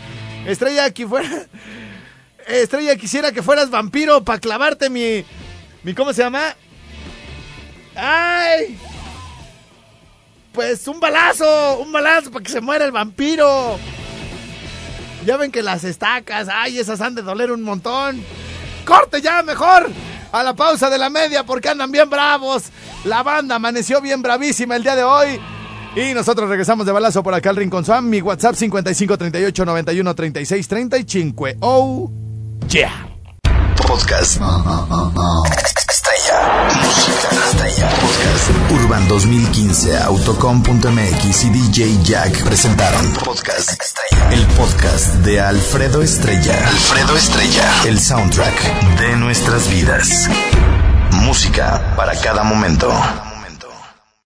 Estrella, 0.47 0.85
aquí 0.87 1.05
fuera. 1.05 1.47
Estrella, 2.47 2.97
quisiera 2.97 3.33
que 3.33 3.43
fueras 3.43 3.71
vampiro 3.71 4.25
para 4.25 4.39
clavarte 4.39 4.91
mi, 4.91 5.25
mi. 5.83 5.95
¿Cómo 5.95 6.13
se 6.13 6.23
llama? 6.23 6.55
¡Ay! 7.97 8.79
Pues 10.53 10.87
un 10.87 11.01
balazo, 11.01 11.79
un 11.81 11.93
balazo 11.93 12.31
para 12.31 12.45
que 12.45 12.53
se 12.53 12.61
muera 12.61 12.85
el 12.85 12.93
vampiro. 12.93 13.79
Ya 15.25 15.37
ven 15.37 15.51
que 15.51 15.63
las 15.63 15.85
estacas, 15.85 16.49
ay, 16.53 16.79
esas 16.79 17.01
han 17.01 17.15
de 17.15 17.23
doler 17.23 17.51
un 17.51 17.63
montón. 17.63 18.23
¡Corte 18.85 19.23
ya, 19.23 19.43
mejor! 19.43 19.91
A 20.33 20.43
la 20.43 20.55
pausa 20.55 20.91
de 20.91 20.99
la 20.99 21.09
media 21.09 21.45
porque 21.45 21.69
andan 21.69 21.91
bien 21.91 22.11
bravos. 22.11 22.65
La 23.05 23.23
banda 23.23 23.57
amaneció 23.57 24.01
bien 24.01 24.21
bravísima 24.21 24.77
el 24.77 24.83
día 24.83 24.97
de 24.97 25.05
hoy. 25.05 25.41
Y 25.97 26.13
nosotros 26.13 26.49
regresamos 26.49 26.87
de 26.87 26.93
balazo 26.93 27.23
por 27.23 27.35
acá 27.35 27.51
al 27.51 27.57
Rincón 27.57 27.85
Swam. 27.85 28.09
Mi 28.09 28.21
WhatsApp 28.21 28.57
5538 28.57 29.65
91 29.65 30.15
36 30.15 30.69
35. 30.69 31.47
Oh, 31.61 32.11
yeah. 32.71 32.91
Podcast. 33.87 34.41
Estrella. 35.91 36.69
Música 36.83 37.29
estrella. 37.47 37.89
Podcast. 38.01 38.51
Urban 38.71 39.09
2015, 39.09 39.97
Autocom.mx 39.99 41.45
y 41.45 41.51
DJ 41.51 42.03
Jack 42.03 42.43
presentaron 42.45 43.13
Podcast 43.25 43.71
Estrella. 43.81 44.33
El 44.33 44.47
podcast 44.49 45.15
de 45.17 45.41
Alfredo 45.41 46.03
Estrella. 46.03 46.69
Alfredo 46.69 47.17
Estrella. 47.17 47.73
El 47.87 48.01
soundtrack 48.01 48.99
de 48.99 49.17
nuestras 49.17 49.69
vidas. 49.69 50.29
Música 51.13 51.95
para 51.97 52.15
cada 52.21 52.43
momento. 52.43 52.93